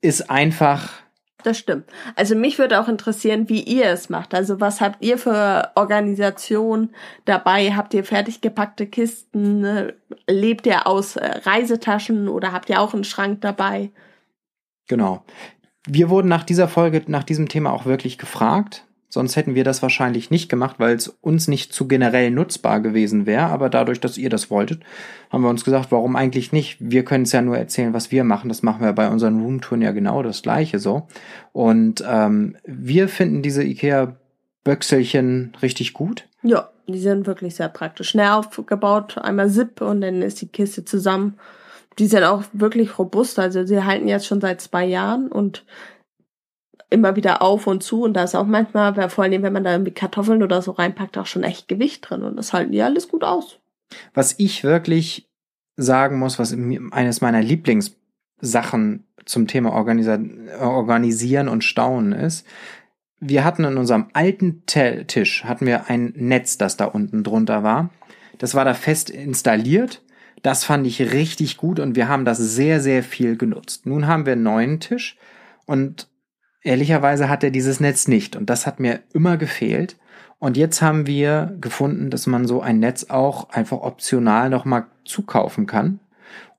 ist 0.00 0.30
einfach. 0.30 1.02
Das 1.42 1.58
stimmt. 1.58 1.86
Also 2.14 2.36
mich 2.36 2.58
würde 2.58 2.80
auch 2.80 2.88
interessieren, 2.88 3.48
wie 3.48 3.62
ihr 3.62 3.86
es 3.86 4.08
macht. 4.08 4.34
Also 4.34 4.60
was 4.60 4.80
habt 4.80 5.02
ihr 5.04 5.18
für 5.18 5.72
Organisation 5.74 6.90
dabei? 7.24 7.72
Habt 7.72 7.94
ihr 7.94 8.04
fertig 8.04 8.40
gepackte 8.40 8.86
Kisten? 8.86 9.92
Lebt 10.28 10.66
ihr 10.66 10.86
aus 10.86 11.16
äh, 11.16 11.26
Reisetaschen 11.26 12.28
oder 12.28 12.52
habt 12.52 12.70
ihr 12.70 12.80
auch 12.80 12.94
einen 12.94 13.04
Schrank 13.04 13.40
dabei? 13.40 13.90
Genau. 14.88 15.24
Wir 15.86 16.10
wurden 16.10 16.28
nach 16.28 16.44
dieser 16.44 16.68
Folge, 16.68 17.02
nach 17.06 17.24
diesem 17.24 17.48
Thema 17.48 17.72
auch 17.72 17.86
wirklich 17.86 18.18
gefragt. 18.18 18.86
Sonst 19.14 19.36
hätten 19.36 19.54
wir 19.54 19.62
das 19.62 19.82
wahrscheinlich 19.82 20.30
nicht 20.30 20.48
gemacht, 20.48 20.76
weil 20.78 20.96
es 20.96 21.08
uns 21.08 21.46
nicht 21.46 21.74
zu 21.74 21.86
generell 21.86 22.30
nutzbar 22.30 22.80
gewesen 22.80 23.26
wäre. 23.26 23.42
Aber 23.42 23.68
dadurch, 23.68 24.00
dass 24.00 24.16
ihr 24.16 24.30
das 24.30 24.50
wolltet, 24.50 24.84
haben 25.28 25.42
wir 25.42 25.50
uns 25.50 25.66
gesagt, 25.66 25.92
warum 25.92 26.16
eigentlich 26.16 26.50
nicht? 26.50 26.78
Wir 26.80 27.04
können 27.04 27.24
es 27.24 27.32
ja 27.32 27.42
nur 27.42 27.58
erzählen, 27.58 27.92
was 27.92 28.10
wir 28.10 28.24
machen. 28.24 28.48
Das 28.48 28.62
machen 28.62 28.80
wir 28.80 28.94
bei 28.94 29.10
unseren 29.10 29.38
Roomtouren 29.42 29.82
ja 29.82 29.92
genau 29.92 30.22
das 30.22 30.40
gleiche 30.40 30.78
so. 30.78 31.08
Und 31.52 32.02
ähm, 32.08 32.56
wir 32.64 33.06
finden 33.06 33.42
diese 33.42 33.62
IKEA-Böchselchen 33.62 35.58
richtig 35.60 35.92
gut. 35.92 36.26
Ja, 36.42 36.70
die 36.86 36.98
sind 36.98 37.26
wirklich 37.26 37.54
sehr 37.54 37.68
praktisch. 37.68 38.08
Schnell 38.08 38.30
aufgebaut, 38.30 39.18
einmal 39.18 39.50
Zip 39.50 39.82
und 39.82 40.00
dann 40.00 40.22
ist 40.22 40.40
die 40.40 40.48
Kiste 40.48 40.86
zusammen. 40.86 41.34
Die 41.98 42.06
sind 42.06 42.24
auch 42.24 42.44
wirklich 42.54 42.98
robust. 42.98 43.38
Also 43.38 43.66
sie 43.66 43.84
halten 43.84 44.08
jetzt 44.08 44.26
schon 44.26 44.40
seit 44.40 44.62
zwei 44.62 44.86
Jahren 44.86 45.30
und 45.30 45.66
immer 46.92 47.16
wieder 47.16 47.42
auf 47.42 47.66
und 47.66 47.82
zu 47.82 48.02
und 48.02 48.14
da 48.14 48.24
ist 48.24 48.34
auch 48.34 48.46
manchmal, 48.46 49.08
vor 49.08 49.24
allem 49.24 49.42
wenn 49.42 49.52
man 49.52 49.64
da 49.64 49.72
irgendwie 49.72 49.92
Kartoffeln 49.92 50.42
oder 50.42 50.62
so 50.62 50.72
reinpackt, 50.72 51.18
auch 51.18 51.26
schon 51.26 51.42
echt 51.42 51.68
Gewicht 51.68 52.08
drin 52.08 52.22
und 52.22 52.36
das 52.36 52.52
halten 52.52 52.72
die 52.72 52.82
alles 52.82 53.08
gut 53.08 53.24
aus. 53.24 53.58
Was 54.14 54.34
ich 54.38 54.64
wirklich 54.64 55.28
sagen 55.76 56.18
muss, 56.18 56.38
was 56.38 56.56
eines 56.92 57.20
meiner 57.20 57.42
Lieblingssachen 57.42 59.04
zum 59.24 59.46
Thema 59.46 59.72
Organisieren 59.72 61.48
und 61.48 61.64
Staunen 61.64 62.12
ist, 62.12 62.46
wir 63.20 63.44
hatten 63.44 63.64
in 63.64 63.76
unserem 63.76 64.06
alten 64.14 64.66
Tisch 64.66 65.44
hatten 65.44 65.64
wir 65.64 65.88
ein 65.88 66.12
Netz, 66.16 66.58
das 66.58 66.76
da 66.76 66.86
unten 66.86 67.22
drunter 67.22 67.62
war. 67.62 67.90
Das 68.38 68.54
war 68.54 68.64
da 68.64 68.74
fest 68.74 69.10
installiert. 69.10 70.02
Das 70.42 70.64
fand 70.64 70.84
ich 70.88 71.12
richtig 71.12 71.56
gut 71.56 71.78
und 71.78 71.94
wir 71.94 72.08
haben 72.08 72.24
das 72.24 72.38
sehr, 72.38 72.80
sehr 72.80 73.04
viel 73.04 73.36
genutzt. 73.36 73.86
Nun 73.86 74.08
haben 74.08 74.26
wir 74.26 74.32
einen 74.32 74.42
neuen 74.42 74.80
Tisch 74.80 75.16
und 75.66 76.08
Ehrlicherweise 76.62 77.28
hat 77.28 77.42
er 77.42 77.50
dieses 77.50 77.80
Netz 77.80 78.08
nicht 78.08 78.36
und 78.36 78.48
das 78.48 78.66
hat 78.66 78.80
mir 78.80 79.00
immer 79.12 79.36
gefehlt. 79.36 79.96
Und 80.38 80.56
jetzt 80.56 80.82
haben 80.82 81.06
wir 81.06 81.56
gefunden, 81.60 82.10
dass 82.10 82.26
man 82.26 82.46
so 82.46 82.60
ein 82.60 82.80
Netz 82.80 83.06
auch 83.10 83.50
einfach 83.50 83.78
optional 83.78 84.50
nochmal 84.50 84.86
zukaufen 85.04 85.66
kann. 85.66 86.00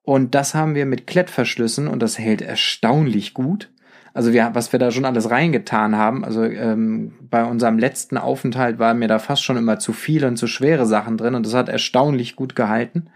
Und 0.03 0.35
das 0.35 0.53
haben 0.53 0.75
wir 0.75 0.85
mit 0.85 1.07
Klettverschlüssen 1.07 1.87
und 1.87 2.01
das 2.01 2.19
hält 2.19 2.41
erstaunlich 2.41 3.33
gut. 3.33 3.72
Also 4.13 4.31
wir, 4.31 4.51
was 4.53 4.71
wir 4.71 4.79
da 4.79 4.91
schon 4.91 5.05
alles 5.05 5.31
reingetan 5.31 5.97
haben, 5.97 6.23
also 6.23 6.43
ähm, 6.43 7.13
bei 7.31 7.43
unserem 7.43 7.79
letzten 7.79 8.17
Aufenthalt 8.17 8.77
war 8.77 8.93
mir 8.93 9.07
da 9.07 9.17
fast 9.17 9.43
schon 9.43 9.57
immer 9.57 9.79
zu 9.79 9.91
viele 9.91 10.27
und 10.27 10.37
zu 10.37 10.45
schwere 10.45 10.85
Sachen 10.85 11.17
drin 11.17 11.33
und 11.33 11.45
das 11.45 11.55
hat 11.55 11.67
erstaunlich 11.67 12.35
gut 12.35 12.55
gehalten. 12.55 13.07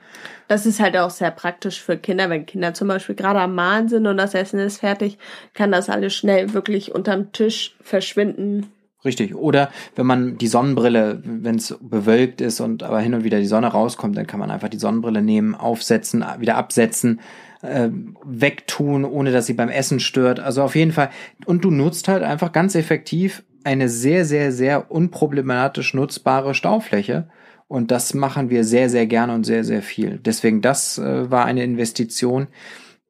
Das 0.47 0.65
ist 0.65 0.79
halt 0.79 0.97
auch 0.97 1.11
sehr 1.11 1.29
praktisch 1.29 1.81
für 1.81 1.97
Kinder, 1.97 2.29
wenn 2.29 2.47
Kinder 2.47 2.73
zum 2.73 2.87
Beispiel 2.87 3.15
gerade 3.15 3.41
am 3.41 3.53
Malen 3.53 3.89
sind 3.89 4.07
und 4.07 4.17
das 4.17 4.33
Essen 4.33 4.59
ist 4.59 4.79
fertig, 4.79 5.19
kann 5.53 5.71
das 5.71 5.89
alles 5.89 6.15
schnell 6.15 6.53
wirklich 6.53 6.95
unterm 6.95 7.31
Tisch 7.31 7.75
verschwinden. 7.81 8.65
Richtig. 9.05 9.35
Oder 9.35 9.69
wenn 9.95 10.07
man 10.07 10.37
die 10.37 10.47
Sonnenbrille, 10.47 11.21
wenn 11.23 11.55
es 11.55 11.77
bewölkt 11.79 12.41
ist 12.41 12.59
und 12.59 12.81
aber 12.81 12.99
hin 12.99 13.13
und 13.13 13.23
wieder 13.23 13.39
die 13.39 13.45
Sonne 13.45 13.67
rauskommt, 13.67 14.17
dann 14.17 14.25
kann 14.25 14.39
man 14.39 14.49
einfach 14.49 14.69
die 14.69 14.79
Sonnenbrille 14.79 15.21
nehmen, 15.21 15.53
aufsetzen, 15.53 16.25
wieder 16.39 16.55
absetzen, 16.55 17.19
äh, 17.61 17.89
wegtun, 18.23 19.05
ohne 19.05 19.31
dass 19.31 19.45
sie 19.45 19.53
beim 19.53 19.69
Essen 19.69 19.99
stört. 19.99 20.39
Also 20.39 20.63
auf 20.63 20.75
jeden 20.75 20.91
Fall. 20.91 21.09
Und 21.45 21.63
du 21.63 21.71
nutzt 21.71 22.07
halt 22.07 22.23
einfach 22.23 22.51
ganz 22.51 22.75
effektiv 22.75 23.43
eine 23.63 23.89
sehr, 23.89 24.25
sehr, 24.25 24.51
sehr 24.51 24.91
unproblematisch 24.91 25.93
nutzbare 25.93 26.53
Staufläche. 26.53 27.29
Und 27.67 27.91
das 27.91 28.13
machen 28.13 28.49
wir 28.49 28.63
sehr, 28.63 28.89
sehr 28.89 29.07
gerne 29.07 29.33
und 29.33 29.45
sehr, 29.45 29.63
sehr 29.63 29.81
viel. 29.81 30.19
Deswegen, 30.23 30.61
das 30.61 30.97
äh, 30.97 31.29
war 31.29 31.45
eine 31.45 31.63
Investition, 31.63 32.47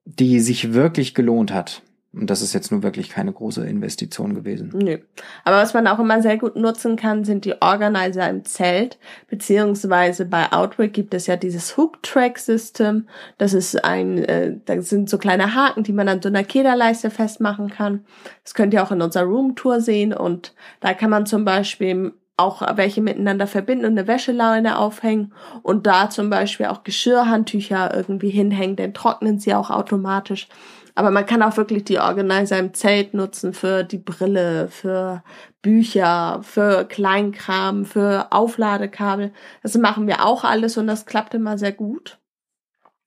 die 0.05 0.39
sich 0.39 0.73
wirklich 0.73 1.13
gelohnt 1.13 1.53
hat. 1.53 1.83
Und 2.13 2.29
das 2.29 2.41
ist 2.41 2.53
jetzt 2.53 2.71
nur 2.71 2.83
wirklich 2.83 3.09
keine 3.09 3.31
große 3.31 3.67
Investition 3.67 4.33
gewesen. 4.33 4.71
Nö. 4.73 4.97
Aber 5.43 5.57
was 5.57 5.73
man 5.73 5.87
auch 5.87 5.99
immer 5.99 6.21
sehr 6.21 6.37
gut 6.37 6.55
nutzen 6.55 6.95
kann, 6.95 7.25
sind 7.25 7.45
die 7.45 7.61
Organizer 7.61 8.27
im 8.29 8.43
Zelt. 8.43 8.97
Beziehungsweise 9.29 10.25
bei 10.25 10.51
Outbreak 10.51 10.93
gibt 10.93 11.13
es 11.13 11.27
ja 11.27 11.35
dieses 11.35 11.77
Hook-Track-System. 11.77 13.07
Das 13.37 13.53
ist 13.53 13.83
ein, 13.83 14.17
äh, 14.23 14.55
da 14.65 14.81
sind 14.81 15.09
so 15.09 15.17
kleine 15.17 15.53
Haken, 15.53 15.83
die 15.83 15.93
man 15.93 16.07
an 16.07 16.21
so 16.21 16.29
einer 16.29 16.43
Kederleiste 16.43 17.11
festmachen 17.11 17.69
kann. 17.69 18.05
Das 18.43 18.55
könnt 18.55 18.73
ihr 18.73 18.81
auch 18.83 18.91
in 18.91 19.01
unserer 19.01 19.25
Roomtour 19.25 19.81
sehen. 19.81 20.13
Und 20.13 20.53
da 20.79 20.93
kann 20.93 21.11
man 21.11 21.25
zum 21.25 21.45
Beispiel 21.45 22.13
auch 22.37 22.61
welche 22.77 23.01
miteinander 23.01 23.47
verbinden 23.47 23.85
und 23.85 23.97
eine 23.97 24.07
Wäscheleine 24.07 24.77
aufhängen 24.77 25.33
und 25.63 25.87
da 25.87 26.09
zum 26.11 26.29
Beispiel 26.29 26.67
auch 26.67 26.83
Geschirrhandtücher 26.83 27.93
irgendwie 27.95 28.29
hinhängen, 28.29 28.75
dann 28.75 28.93
trocknen 28.93 29.39
sie 29.39 29.55
auch 29.55 29.71
automatisch. 29.71 30.47
Aber 30.97 31.11
man 31.11 31.27
kann 31.27 31.43
auch 31.43 31.55
wirklich 31.57 31.83
die 31.83 31.99
Organizer 31.99 32.57
im 32.57 32.73
Zelt 32.73 33.13
nutzen 33.13 33.53
für 33.53 33.83
die 33.83 33.99
Brille, 33.99 34.67
für 34.67 35.21
Bücher, 35.61 36.39
für 36.41 36.85
Kleinkram, 36.85 37.85
für 37.85 38.31
Aufladekabel. 38.31 39.31
Das 39.61 39.77
machen 39.77 40.07
wir 40.07 40.25
auch 40.25 40.43
alles 40.43 40.75
und 40.75 40.87
das 40.87 41.05
klappt 41.05 41.35
immer 41.35 41.59
sehr 41.59 41.71
gut. 41.71 42.17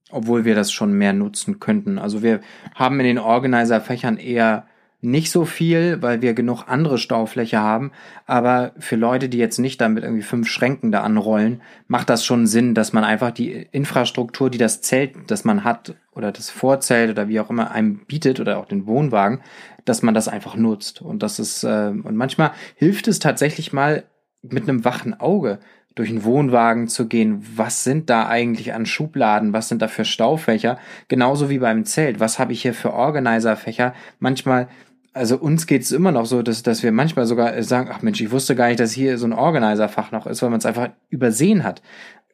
Obwohl 0.08 0.44
wir 0.44 0.54
das 0.54 0.70
schon 0.70 0.92
mehr 0.92 1.12
nutzen 1.12 1.58
könnten. 1.58 1.98
Also 1.98 2.22
wir 2.22 2.42
haben 2.76 3.00
in 3.00 3.06
den 3.06 3.18
Organizer-Fächern 3.18 4.18
eher 4.18 4.68
nicht 5.02 5.30
so 5.30 5.44
viel, 5.44 6.02
weil 6.02 6.20
wir 6.20 6.34
genug 6.34 6.64
andere 6.66 6.98
Staufläche 6.98 7.58
haben. 7.58 7.90
Aber 8.26 8.72
für 8.78 8.96
Leute, 8.96 9.28
die 9.28 9.38
jetzt 9.38 9.58
nicht 9.58 9.80
damit 9.80 10.04
irgendwie 10.04 10.22
fünf 10.22 10.48
Schränken 10.48 10.92
da 10.92 11.02
anrollen, 11.02 11.62
macht 11.88 12.10
das 12.10 12.24
schon 12.24 12.46
Sinn, 12.46 12.74
dass 12.74 12.92
man 12.92 13.04
einfach 13.04 13.30
die 13.30 13.68
Infrastruktur, 13.72 14.50
die 14.50 14.58
das 14.58 14.82
Zelt, 14.82 15.14
das 15.28 15.44
man 15.44 15.64
hat, 15.64 15.94
oder 16.12 16.32
das 16.32 16.50
Vorzelt 16.50 17.10
oder 17.10 17.28
wie 17.28 17.40
auch 17.40 17.50
immer 17.50 17.70
einem 17.70 18.04
bietet 18.06 18.40
oder 18.40 18.58
auch 18.58 18.66
den 18.66 18.86
Wohnwagen, 18.86 19.40
dass 19.84 20.02
man 20.02 20.14
das 20.14 20.28
einfach 20.28 20.56
nutzt. 20.56 21.00
Und 21.00 21.22
das 21.22 21.38
ist, 21.38 21.64
äh, 21.64 21.88
und 21.90 22.16
manchmal 22.16 22.52
hilft 22.74 23.08
es 23.08 23.20
tatsächlich 23.20 23.72
mal 23.72 24.04
mit 24.42 24.68
einem 24.68 24.84
wachen 24.84 25.18
Auge 25.18 25.60
durch 25.94 26.10
einen 26.10 26.24
Wohnwagen 26.24 26.88
zu 26.88 27.08
gehen, 27.08 27.44
was 27.56 27.84
sind 27.84 28.10
da 28.10 28.28
eigentlich 28.28 28.74
an 28.74 28.86
Schubladen, 28.86 29.52
was 29.52 29.68
sind 29.68 29.82
da 29.82 29.88
für 29.88 30.04
Staufächer, 30.04 30.78
genauso 31.08 31.50
wie 31.50 31.58
beim 31.58 31.84
Zelt, 31.84 32.20
was 32.20 32.38
habe 32.38 32.52
ich 32.52 32.62
hier 32.62 32.74
für 32.74 32.92
Organizerfächer, 32.92 33.94
manchmal 34.18 34.68
also 35.12 35.36
uns 35.36 35.66
geht 35.66 35.82
es 35.82 35.92
immer 35.92 36.12
noch 36.12 36.26
so, 36.26 36.42
dass, 36.42 36.62
dass 36.62 36.82
wir 36.82 36.92
manchmal 36.92 37.26
sogar 37.26 37.60
sagen, 37.62 37.90
ach 37.92 38.02
Mensch, 38.02 38.20
ich 38.20 38.30
wusste 38.30 38.54
gar 38.54 38.68
nicht, 38.68 38.80
dass 38.80 38.92
hier 38.92 39.18
so 39.18 39.26
ein 39.26 39.32
Organizer-Fach 39.32 40.12
noch 40.12 40.26
ist, 40.26 40.42
weil 40.42 40.50
man 40.50 40.58
es 40.58 40.66
einfach 40.66 40.90
übersehen 41.08 41.64
hat. 41.64 41.82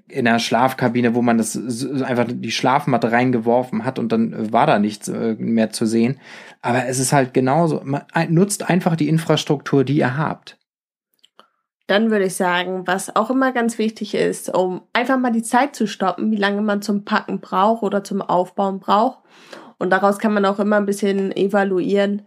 In 0.09 0.27
der 0.27 0.39
Schlafkabine, 0.39 1.15
wo 1.15 1.23
man 1.23 1.39
das 1.39 1.57
einfach 2.03 2.27
die 2.29 2.51
Schlafmatte 2.51 3.11
reingeworfen 3.11 3.85
hat 3.85 3.99
und 3.99 4.13
dann 4.13 4.53
war 4.53 4.67
da 4.67 4.79
nichts 4.79 5.09
äh, 5.09 5.35
mehr 5.39 5.71
zu 5.71 5.85
sehen. 5.85 6.21
Aber 6.63 6.87
es 6.87 6.99
ist 7.01 7.13
halt 7.13 7.35
genauso, 7.35 7.81
man 7.83 8.03
nutzt 8.29 8.69
einfach 8.69 8.95
die 8.95 9.09
Infrastruktur, 9.09 9.83
die 9.83 9.97
ihr 9.97 10.17
habt. 10.17 10.59
Dann 11.89 12.11
würde 12.11 12.27
ich 12.27 12.35
sagen, 12.35 12.83
was 12.87 13.15
auch 13.15 13.31
immer 13.31 13.53
ganz 13.53 13.79
wichtig 13.79 14.15
ist, 14.15 14.53
um 14.55 14.83
einfach 14.93 15.19
mal 15.19 15.33
die 15.33 15.43
Zeit 15.43 15.75
zu 15.75 15.87
stoppen, 15.87 16.31
wie 16.31 16.37
lange 16.37 16.61
man 16.61 16.83
zum 16.83 17.05
Packen 17.05 17.41
braucht 17.41 17.83
oder 17.83 18.05
zum 18.05 18.23
Aufbauen 18.23 18.81
braucht. 18.81 19.21
Und 19.79 19.91
daraus 19.91 20.19
kann 20.19 20.35
man 20.35 20.45
auch 20.45 20.59
immer 20.59 20.77
ein 20.77 20.87
bisschen 20.87 21.31
evaluieren, 21.37 22.23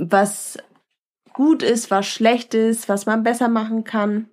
was 0.00 0.58
gut 1.32 1.62
ist, 1.62 1.90
was 1.90 2.06
schlecht 2.06 2.54
ist, 2.54 2.88
was 2.88 3.06
man 3.06 3.22
besser 3.22 3.48
machen 3.48 3.84
kann. 3.84 4.28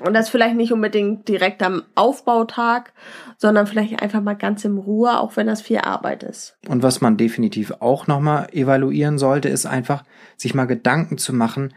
Und 0.00 0.14
das 0.14 0.28
vielleicht 0.28 0.54
nicht 0.54 0.72
unbedingt 0.72 1.26
direkt 1.26 1.60
am 1.62 1.82
Aufbautag, 1.96 2.92
sondern 3.36 3.66
vielleicht 3.66 4.00
einfach 4.00 4.22
mal 4.22 4.36
ganz 4.36 4.64
in 4.64 4.78
Ruhe, 4.78 5.18
auch 5.18 5.36
wenn 5.36 5.48
das 5.48 5.60
viel 5.60 5.78
Arbeit 5.78 6.22
ist. 6.22 6.56
Und 6.68 6.84
was 6.84 7.00
man 7.00 7.16
definitiv 7.16 7.72
auch 7.80 8.06
nochmal 8.06 8.48
evaluieren 8.52 9.18
sollte, 9.18 9.48
ist 9.48 9.66
einfach, 9.66 10.04
sich 10.36 10.54
mal 10.54 10.66
Gedanken 10.66 11.18
zu 11.18 11.32
machen, 11.34 11.74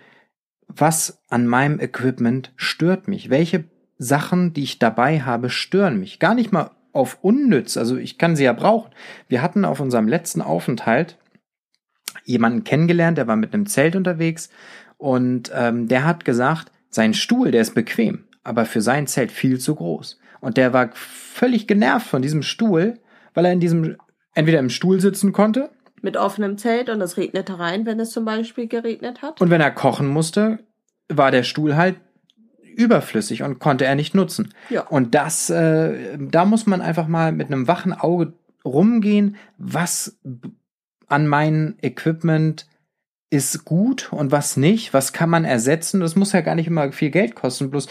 was 0.67 1.21
an 1.29 1.47
meinem 1.47 1.79
Equipment 1.79 2.53
stört 2.55 3.07
mich? 3.07 3.29
Welche 3.29 3.65
Sachen, 3.97 4.53
die 4.53 4.63
ich 4.63 4.79
dabei 4.79 5.21
habe, 5.21 5.49
stören 5.49 5.99
mich? 5.99 6.19
Gar 6.19 6.35
nicht 6.35 6.51
mal 6.51 6.71
auf 6.93 7.17
unnütz, 7.21 7.75
also 7.75 7.97
ich 7.97 8.17
kann 8.17 8.35
sie 8.35 8.43
ja 8.43 8.53
brauchen. 8.53 8.91
Wir 9.27 9.41
hatten 9.41 9.65
auf 9.65 9.79
unserem 9.79 10.07
letzten 10.07 10.41
Aufenthalt 10.41 11.17
jemanden 12.25 12.63
kennengelernt, 12.63 13.17
der 13.17 13.27
war 13.27 13.35
mit 13.35 13.53
einem 13.53 13.65
Zelt 13.65 13.95
unterwegs 13.95 14.49
und 14.97 15.51
ähm, 15.55 15.87
der 15.87 16.05
hat 16.05 16.25
gesagt, 16.25 16.71
sein 16.89 17.13
Stuhl, 17.13 17.51
der 17.51 17.61
ist 17.61 17.73
bequem, 17.73 18.25
aber 18.43 18.65
für 18.65 18.81
sein 18.81 19.07
Zelt 19.07 19.31
viel 19.31 19.59
zu 19.59 19.75
groß. 19.75 20.19
Und 20.41 20.57
der 20.57 20.73
war 20.73 20.89
völlig 20.93 21.67
genervt 21.67 22.07
von 22.07 22.21
diesem 22.21 22.41
Stuhl, 22.41 22.99
weil 23.33 23.45
er 23.45 23.53
in 23.53 23.59
diesem 23.59 23.95
entweder 24.33 24.59
im 24.59 24.69
Stuhl 24.69 24.99
sitzen 24.99 25.31
konnte. 25.31 25.69
Mit 26.01 26.17
offenem 26.17 26.57
Zelt 26.57 26.89
und 26.89 26.99
es 27.01 27.17
regnete 27.17 27.59
rein, 27.59 27.85
wenn 27.85 27.99
es 27.99 28.11
zum 28.11 28.25
Beispiel 28.25 28.67
geregnet 28.67 29.21
hat. 29.21 29.39
Und 29.39 29.49
wenn 29.49 29.61
er 29.61 29.71
kochen 29.71 30.07
musste, 30.07 30.59
war 31.09 31.31
der 31.31 31.43
Stuhl 31.43 31.75
halt 31.75 31.97
überflüssig 32.75 33.43
und 33.43 33.59
konnte 33.59 33.85
er 33.85 33.95
nicht 33.95 34.15
nutzen. 34.15 34.53
Ja. 34.69 34.87
Und 34.87 35.13
das, 35.13 35.49
äh, 35.49 36.17
da 36.17 36.45
muss 36.45 36.65
man 36.65 36.81
einfach 36.81 37.07
mal 37.07 37.31
mit 37.31 37.47
einem 37.47 37.67
wachen 37.67 37.93
Auge 37.93 38.33
rumgehen, 38.65 39.35
was 39.57 40.17
an 41.11 41.27
mein 41.27 41.75
Equipment 41.81 42.67
ist 43.29 43.63
gut 43.65 44.11
und 44.11 44.31
was 44.31 44.57
nicht, 44.57 44.93
was 44.93 45.13
kann 45.13 45.29
man 45.29 45.45
ersetzen. 45.45 46.01
Das 46.01 46.15
muss 46.15 46.33
ja 46.33 46.41
gar 46.41 46.55
nicht 46.55 46.67
immer 46.67 46.91
viel 46.91 47.11
Geld 47.11 47.35
kosten. 47.35 47.71
Bloß, 47.71 47.87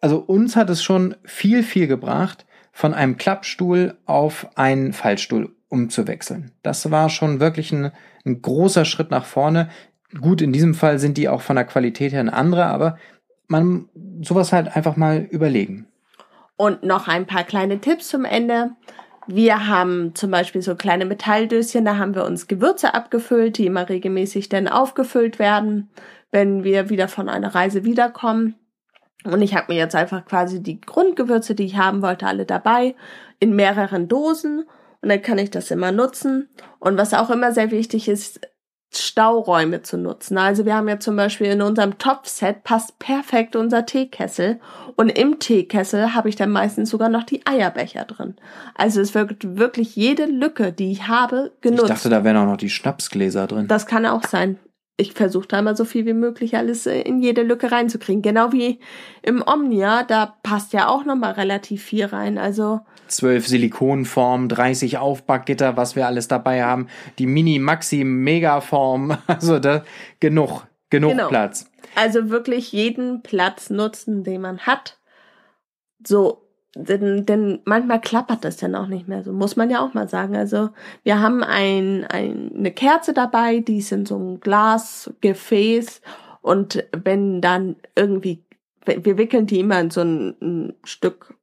also 0.00 0.18
uns 0.18 0.56
hat 0.56 0.70
es 0.70 0.82
schon 0.82 1.16
viel, 1.24 1.62
viel 1.62 1.86
gebracht, 1.86 2.46
von 2.72 2.94
einem 2.94 3.16
Klappstuhl 3.16 3.96
auf 4.06 4.48
einen 4.56 4.92
Fallstuhl 4.92 5.54
umzuwechseln. 5.68 6.52
Das 6.62 6.90
war 6.90 7.08
schon 7.08 7.40
wirklich 7.40 7.72
ein, 7.72 7.92
ein 8.24 8.42
großer 8.42 8.84
Schritt 8.84 9.10
nach 9.10 9.24
vorne. 9.24 9.68
Gut, 10.20 10.42
in 10.42 10.52
diesem 10.52 10.74
Fall 10.74 10.98
sind 10.98 11.18
die 11.18 11.28
auch 11.28 11.40
von 11.40 11.56
der 11.56 11.64
Qualität 11.64 12.12
her 12.12 12.20
eine 12.20 12.32
andere, 12.32 12.66
aber 12.66 12.98
man 13.48 13.88
sowas 14.22 14.52
halt 14.52 14.74
einfach 14.76 14.96
mal 14.96 15.18
überlegen. 15.18 15.86
Und 16.56 16.84
noch 16.84 17.08
ein 17.08 17.26
paar 17.26 17.44
kleine 17.44 17.80
Tipps 17.80 18.08
zum 18.08 18.24
Ende. 18.24 18.70
Wir 19.26 19.68
haben 19.68 20.14
zum 20.14 20.30
Beispiel 20.30 20.60
so 20.60 20.74
kleine 20.74 21.06
Metalldöschen, 21.06 21.84
da 21.84 21.96
haben 21.96 22.14
wir 22.14 22.24
uns 22.24 22.46
Gewürze 22.46 22.94
abgefüllt, 22.94 23.58
die 23.58 23.66
immer 23.66 23.88
regelmäßig 23.88 24.48
dann 24.48 24.68
aufgefüllt 24.68 25.38
werden, 25.38 25.90
wenn 26.30 26.64
wir 26.64 26.90
wieder 26.90 27.08
von 27.08 27.28
einer 27.28 27.54
Reise 27.54 27.84
wiederkommen. 27.84 28.56
Und 29.24 29.40
ich 29.40 29.54
habe 29.54 29.72
mir 29.72 29.78
jetzt 29.78 29.94
einfach 29.94 30.26
quasi 30.26 30.62
die 30.62 30.80
Grundgewürze, 30.80 31.54
die 31.54 31.64
ich 31.64 31.78
haben 31.78 32.02
wollte, 32.02 32.26
alle 32.26 32.44
dabei, 32.44 32.94
in 33.40 33.56
mehreren 33.56 34.08
Dosen. 34.08 34.66
Und 35.00 35.08
dann 35.08 35.22
kann 35.22 35.38
ich 35.38 35.50
das 35.50 35.70
immer 35.70 35.92
nutzen. 35.92 36.50
Und 36.78 36.98
was 36.98 37.14
auch 37.14 37.30
immer 37.30 37.52
sehr 37.52 37.70
wichtig 37.70 38.08
ist, 38.08 38.40
Stauräume 39.02 39.82
zu 39.82 39.98
nutzen. 39.98 40.38
Also 40.38 40.64
wir 40.64 40.74
haben 40.74 40.88
ja 40.88 40.98
zum 40.98 41.16
Beispiel 41.16 41.48
in 41.48 41.62
unserem 41.62 41.98
Topfset 41.98 42.64
passt 42.64 42.98
perfekt 42.98 43.56
unser 43.56 43.86
Teekessel 43.86 44.60
und 44.96 45.08
im 45.08 45.38
Teekessel 45.38 46.14
habe 46.14 46.28
ich 46.28 46.36
dann 46.36 46.50
meistens 46.50 46.90
sogar 46.90 47.08
noch 47.08 47.24
die 47.24 47.46
Eierbecher 47.46 48.04
drin. 48.04 48.36
Also 48.74 49.00
es 49.00 49.14
wird 49.14 49.56
wirklich 49.58 49.96
jede 49.96 50.26
Lücke, 50.26 50.72
die 50.72 50.92
ich 50.92 51.08
habe, 51.08 51.52
genutzt. 51.60 51.84
Ich 51.84 51.88
dachte, 51.88 52.08
da 52.10 52.24
wären 52.24 52.36
auch 52.36 52.46
noch 52.46 52.56
die 52.56 52.70
Schnapsgläser 52.70 53.46
drin. 53.46 53.68
Das 53.68 53.86
kann 53.86 54.06
auch 54.06 54.24
sein 54.24 54.58
ich 54.96 55.12
versuche 55.12 55.48
da 55.48 55.58
immer 55.58 55.74
so 55.74 55.84
viel 55.84 56.06
wie 56.06 56.14
möglich 56.14 56.56
alles 56.56 56.86
äh, 56.86 57.00
in 57.00 57.20
jede 57.20 57.42
Lücke 57.42 57.72
reinzukriegen. 57.72 58.22
Genau 58.22 58.52
wie 58.52 58.78
im 59.22 59.42
Omnia, 59.44 60.04
da 60.04 60.36
passt 60.42 60.72
ja 60.72 60.88
auch 60.88 61.04
nochmal 61.04 61.32
relativ 61.32 61.82
viel 61.82 62.04
rein. 62.04 62.38
Also 62.38 62.80
zwölf 63.08 63.48
Silikonformen, 63.48 64.48
30 64.48 64.98
Aufbackgitter, 64.98 65.76
was 65.76 65.96
wir 65.96 66.06
alles 66.06 66.28
dabei 66.28 66.62
haben, 66.62 66.88
die 67.18 67.26
Mini, 67.26 67.58
Maxi, 67.58 68.04
Mega-Form, 68.04 69.18
also 69.26 69.58
da 69.58 69.84
genug, 70.20 70.66
genug 70.90 71.12
genau. 71.12 71.28
Platz. 71.28 71.70
Also 71.96 72.30
wirklich 72.30 72.72
jeden 72.72 73.22
Platz 73.22 73.70
nutzen, 73.70 74.22
den 74.22 74.40
man 74.40 74.60
hat. 74.60 74.98
So 76.06 76.43
denn, 76.74 77.24
denn 77.24 77.60
manchmal 77.64 78.00
klappert 78.00 78.44
das 78.44 78.56
dann 78.56 78.74
auch 78.74 78.86
nicht 78.86 79.08
mehr 79.08 79.22
so, 79.22 79.32
muss 79.32 79.56
man 79.56 79.70
ja 79.70 79.80
auch 79.80 79.94
mal 79.94 80.08
sagen. 80.08 80.36
Also 80.36 80.70
wir 81.02 81.20
haben 81.20 81.42
ein, 81.42 82.04
ein, 82.04 82.52
eine 82.56 82.72
Kerze 82.72 83.12
dabei, 83.12 83.60
die 83.60 83.78
ist 83.78 83.92
in 83.92 84.06
so 84.06 84.16
einem 84.16 84.40
Glasgefäß 84.40 86.02
und 86.42 86.84
wenn 86.92 87.40
dann 87.40 87.76
irgendwie, 87.96 88.44
wir 88.84 89.16
wickeln 89.18 89.46
die 89.46 89.60
immer 89.60 89.80
in 89.80 89.90
so 89.90 90.02
ein, 90.02 90.36
ein 90.42 90.74
Stück 90.84 91.34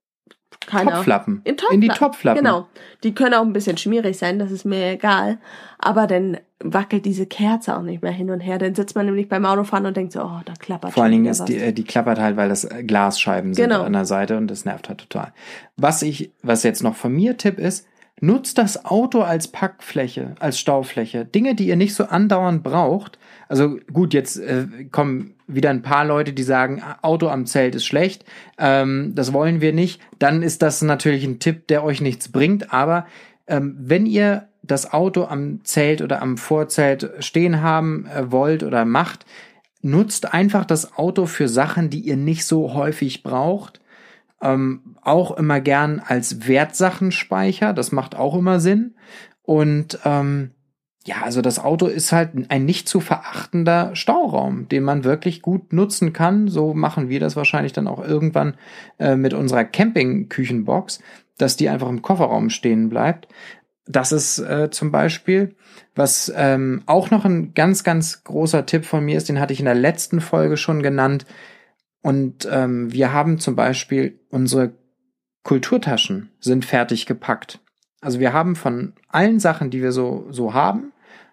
keine 0.67 0.91
Topflappen. 0.91 1.41
In, 1.43 1.57
Topflappen. 1.57 1.75
in 1.75 1.81
die 1.81 1.87
Topflappen. 1.87 2.43
Genau. 2.43 2.67
Die 3.03 3.13
können 3.13 3.33
auch 3.33 3.41
ein 3.41 3.53
bisschen 3.53 3.77
schmierig 3.77 4.17
sein, 4.17 4.39
das 4.39 4.51
ist 4.51 4.65
mir 4.65 4.91
egal. 4.91 5.39
Aber 5.79 6.07
dann 6.07 6.37
wackelt 6.59 7.05
diese 7.05 7.25
Kerze 7.25 7.75
auch 7.75 7.81
nicht 7.81 8.03
mehr 8.03 8.11
hin 8.11 8.29
und 8.29 8.39
her. 8.39 8.59
Dann 8.59 8.75
sitzt 8.75 8.95
man 8.95 9.05
nämlich 9.05 9.27
beim 9.27 9.45
Autofahren 9.45 9.85
und 9.85 9.97
denkt 9.97 10.13
so, 10.13 10.21
oh, 10.21 10.41
da 10.45 10.53
klappert 10.53 10.93
Vor 10.93 11.03
allen 11.03 11.13
Dingen 11.13 11.25
ist 11.25 11.45
die, 11.45 11.57
äh, 11.57 11.73
die 11.73 11.83
klappert 11.83 12.19
halt, 12.19 12.37
weil 12.37 12.49
das 12.49 12.67
Glasscheiben 12.85 13.53
sind 13.53 13.69
genau. 13.69 13.83
an 13.83 13.93
der 13.93 14.05
Seite 14.05 14.37
und 14.37 14.47
das 14.47 14.65
nervt 14.65 14.89
halt 14.89 14.99
total. 14.99 15.33
Was 15.77 16.03
ich, 16.03 16.31
was 16.43 16.63
jetzt 16.63 16.83
noch 16.83 16.95
von 16.95 17.13
mir 17.13 17.37
Tipp 17.37 17.57
ist, 17.57 17.87
nutzt 18.19 18.57
das 18.57 18.85
Auto 18.85 19.21
als 19.21 19.47
Packfläche, 19.47 20.35
als 20.39 20.59
Staufläche. 20.59 21.25
Dinge, 21.25 21.55
die 21.55 21.67
ihr 21.67 21.75
nicht 21.75 21.95
so 21.95 22.05
andauernd 22.05 22.63
braucht. 22.63 23.17
Also 23.51 23.79
gut, 23.91 24.13
jetzt 24.13 24.37
äh, 24.37 24.65
kommen 24.91 25.33
wieder 25.45 25.71
ein 25.71 25.81
paar 25.81 26.05
Leute, 26.05 26.31
die 26.31 26.41
sagen, 26.41 26.81
Auto 27.01 27.27
am 27.27 27.45
Zelt 27.45 27.75
ist 27.75 27.85
schlecht, 27.85 28.23
ähm, 28.57 29.11
das 29.13 29.33
wollen 29.33 29.59
wir 29.59 29.73
nicht, 29.73 29.99
dann 30.19 30.41
ist 30.41 30.61
das 30.61 30.81
natürlich 30.81 31.25
ein 31.25 31.39
Tipp, 31.39 31.67
der 31.67 31.83
euch 31.83 31.99
nichts 31.99 32.29
bringt. 32.29 32.71
Aber 32.71 33.05
ähm, 33.47 33.75
wenn 33.77 34.05
ihr 34.05 34.47
das 34.63 34.93
Auto 34.93 35.25
am 35.25 35.65
Zelt 35.65 36.01
oder 36.01 36.21
am 36.21 36.37
Vorzelt 36.37 37.11
stehen 37.19 37.61
haben 37.61 38.05
äh, 38.05 38.31
wollt 38.31 38.63
oder 38.63 38.85
macht, 38.85 39.25
nutzt 39.81 40.33
einfach 40.33 40.63
das 40.63 40.97
Auto 40.97 41.25
für 41.25 41.49
Sachen, 41.49 41.89
die 41.89 41.99
ihr 41.99 42.15
nicht 42.15 42.45
so 42.45 42.73
häufig 42.73 43.21
braucht. 43.21 43.81
Ähm, 44.41 44.95
auch 45.01 45.35
immer 45.35 45.59
gern 45.59 45.99
als 45.99 46.47
Wertsachenspeicher, 46.47 47.73
das 47.73 47.91
macht 47.91 48.15
auch 48.15 48.33
immer 48.37 48.61
Sinn. 48.61 48.95
Und 49.43 49.99
ähm, 50.05 50.51
ja, 51.05 51.23
also 51.23 51.41
das 51.41 51.57
Auto 51.57 51.87
ist 51.87 52.11
halt 52.11 52.29
ein 52.49 52.65
nicht 52.65 52.87
zu 52.87 52.99
verachtender 52.99 53.95
Stauraum, 53.95 54.69
den 54.69 54.83
man 54.83 55.03
wirklich 55.03 55.41
gut 55.41 55.73
nutzen 55.73 56.13
kann. 56.13 56.47
So 56.47 56.75
machen 56.75 57.09
wir 57.09 57.19
das 57.19 57.35
wahrscheinlich 57.35 57.73
dann 57.73 57.87
auch 57.87 58.03
irgendwann 58.05 58.55
äh, 58.99 59.15
mit 59.15 59.33
unserer 59.33 59.63
Campingküchenbox, 59.63 60.99
dass 61.37 61.57
die 61.57 61.69
einfach 61.69 61.89
im 61.89 62.03
Kofferraum 62.03 62.51
stehen 62.51 62.89
bleibt. 62.89 63.27
Das 63.87 64.11
ist 64.11 64.37
äh, 64.37 64.69
zum 64.69 64.91
Beispiel, 64.91 65.55
was 65.95 66.31
ähm, 66.35 66.83
auch 66.85 67.09
noch 67.09 67.25
ein 67.25 67.55
ganz, 67.55 67.83
ganz 67.83 68.23
großer 68.23 68.67
Tipp 68.67 68.85
von 68.85 69.03
mir 69.03 69.17
ist, 69.17 69.27
den 69.27 69.39
hatte 69.39 69.53
ich 69.53 69.59
in 69.59 69.65
der 69.65 69.75
letzten 69.75 70.21
Folge 70.21 70.55
schon 70.55 70.83
genannt. 70.83 71.25
Und 72.03 72.47
ähm, 72.49 72.93
wir 72.93 73.11
haben 73.11 73.39
zum 73.39 73.55
Beispiel 73.55 74.19
unsere 74.29 74.73
Kulturtaschen 75.43 76.29
sind 76.39 76.63
fertig 76.63 77.07
gepackt. 77.07 77.59
Also 78.01 78.19
wir 78.19 78.33
haben 78.33 78.55
von 78.55 78.93
allen 79.07 79.39
Sachen, 79.39 79.71
die 79.71 79.81
wir 79.81 79.91
so, 79.91 80.27
so 80.29 80.53
haben, 80.53 80.90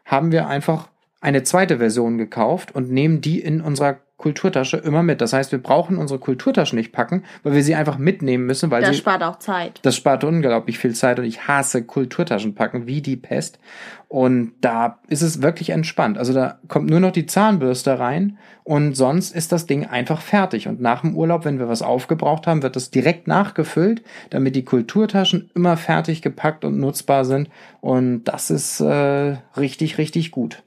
haben 0.08 0.32
wir 0.32 0.48
einfach 0.48 0.88
eine 1.20 1.44
zweite 1.44 1.78
Version 1.78 2.18
gekauft 2.18 2.74
und 2.74 2.90
nehmen 2.90 3.20
die 3.20 3.40
in 3.40 3.60
unserer 3.60 4.00
Kulturtasche 4.18 4.76
immer 4.76 5.04
mit. 5.04 5.20
Das 5.20 5.32
heißt, 5.32 5.52
wir 5.52 5.62
brauchen 5.62 5.96
unsere 5.96 6.18
Kulturtaschen 6.18 6.76
nicht 6.76 6.90
packen, 6.90 7.22
weil 7.44 7.54
wir 7.54 7.62
sie 7.62 7.76
einfach 7.76 7.98
mitnehmen 7.98 8.46
müssen, 8.46 8.68
weil 8.70 8.82
das 8.82 8.90
sie, 8.90 8.96
spart 8.96 9.22
auch 9.22 9.38
Zeit. 9.38 9.78
das 9.82 9.94
spart 9.94 10.24
unglaublich 10.24 10.78
viel 10.78 10.92
Zeit 10.92 11.20
und 11.20 11.24
ich 11.24 11.46
hasse 11.46 11.84
Kulturtaschen 11.84 12.56
packen 12.56 12.88
wie 12.88 13.00
die 13.00 13.16
Pest. 13.16 13.60
Und 14.08 14.54
da 14.60 14.98
ist 15.06 15.22
es 15.22 15.40
wirklich 15.40 15.70
entspannt. 15.70 16.18
Also 16.18 16.32
da 16.32 16.58
kommt 16.66 16.90
nur 16.90 16.98
noch 16.98 17.12
die 17.12 17.26
Zahnbürste 17.26 18.00
rein 18.00 18.38
und 18.64 18.94
sonst 18.94 19.36
ist 19.36 19.52
das 19.52 19.66
Ding 19.66 19.86
einfach 19.86 20.20
fertig. 20.20 20.66
Und 20.66 20.80
nach 20.80 21.02
dem 21.02 21.14
Urlaub, 21.14 21.44
wenn 21.44 21.60
wir 21.60 21.68
was 21.68 21.82
aufgebraucht 21.82 22.48
haben, 22.48 22.64
wird 22.64 22.74
das 22.74 22.90
direkt 22.90 23.28
nachgefüllt, 23.28 24.02
damit 24.30 24.56
die 24.56 24.64
Kulturtaschen 24.64 25.50
immer 25.54 25.76
fertig 25.76 26.22
gepackt 26.22 26.64
und 26.64 26.80
nutzbar 26.80 27.24
sind. 27.24 27.50
Und 27.80 28.24
das 28.24 28.50
ist 28.50 28.80
äh, 28.80 29.36
richtig, 29.56 29.98
richtig 29.98 30.32
gut. 30.32 30.64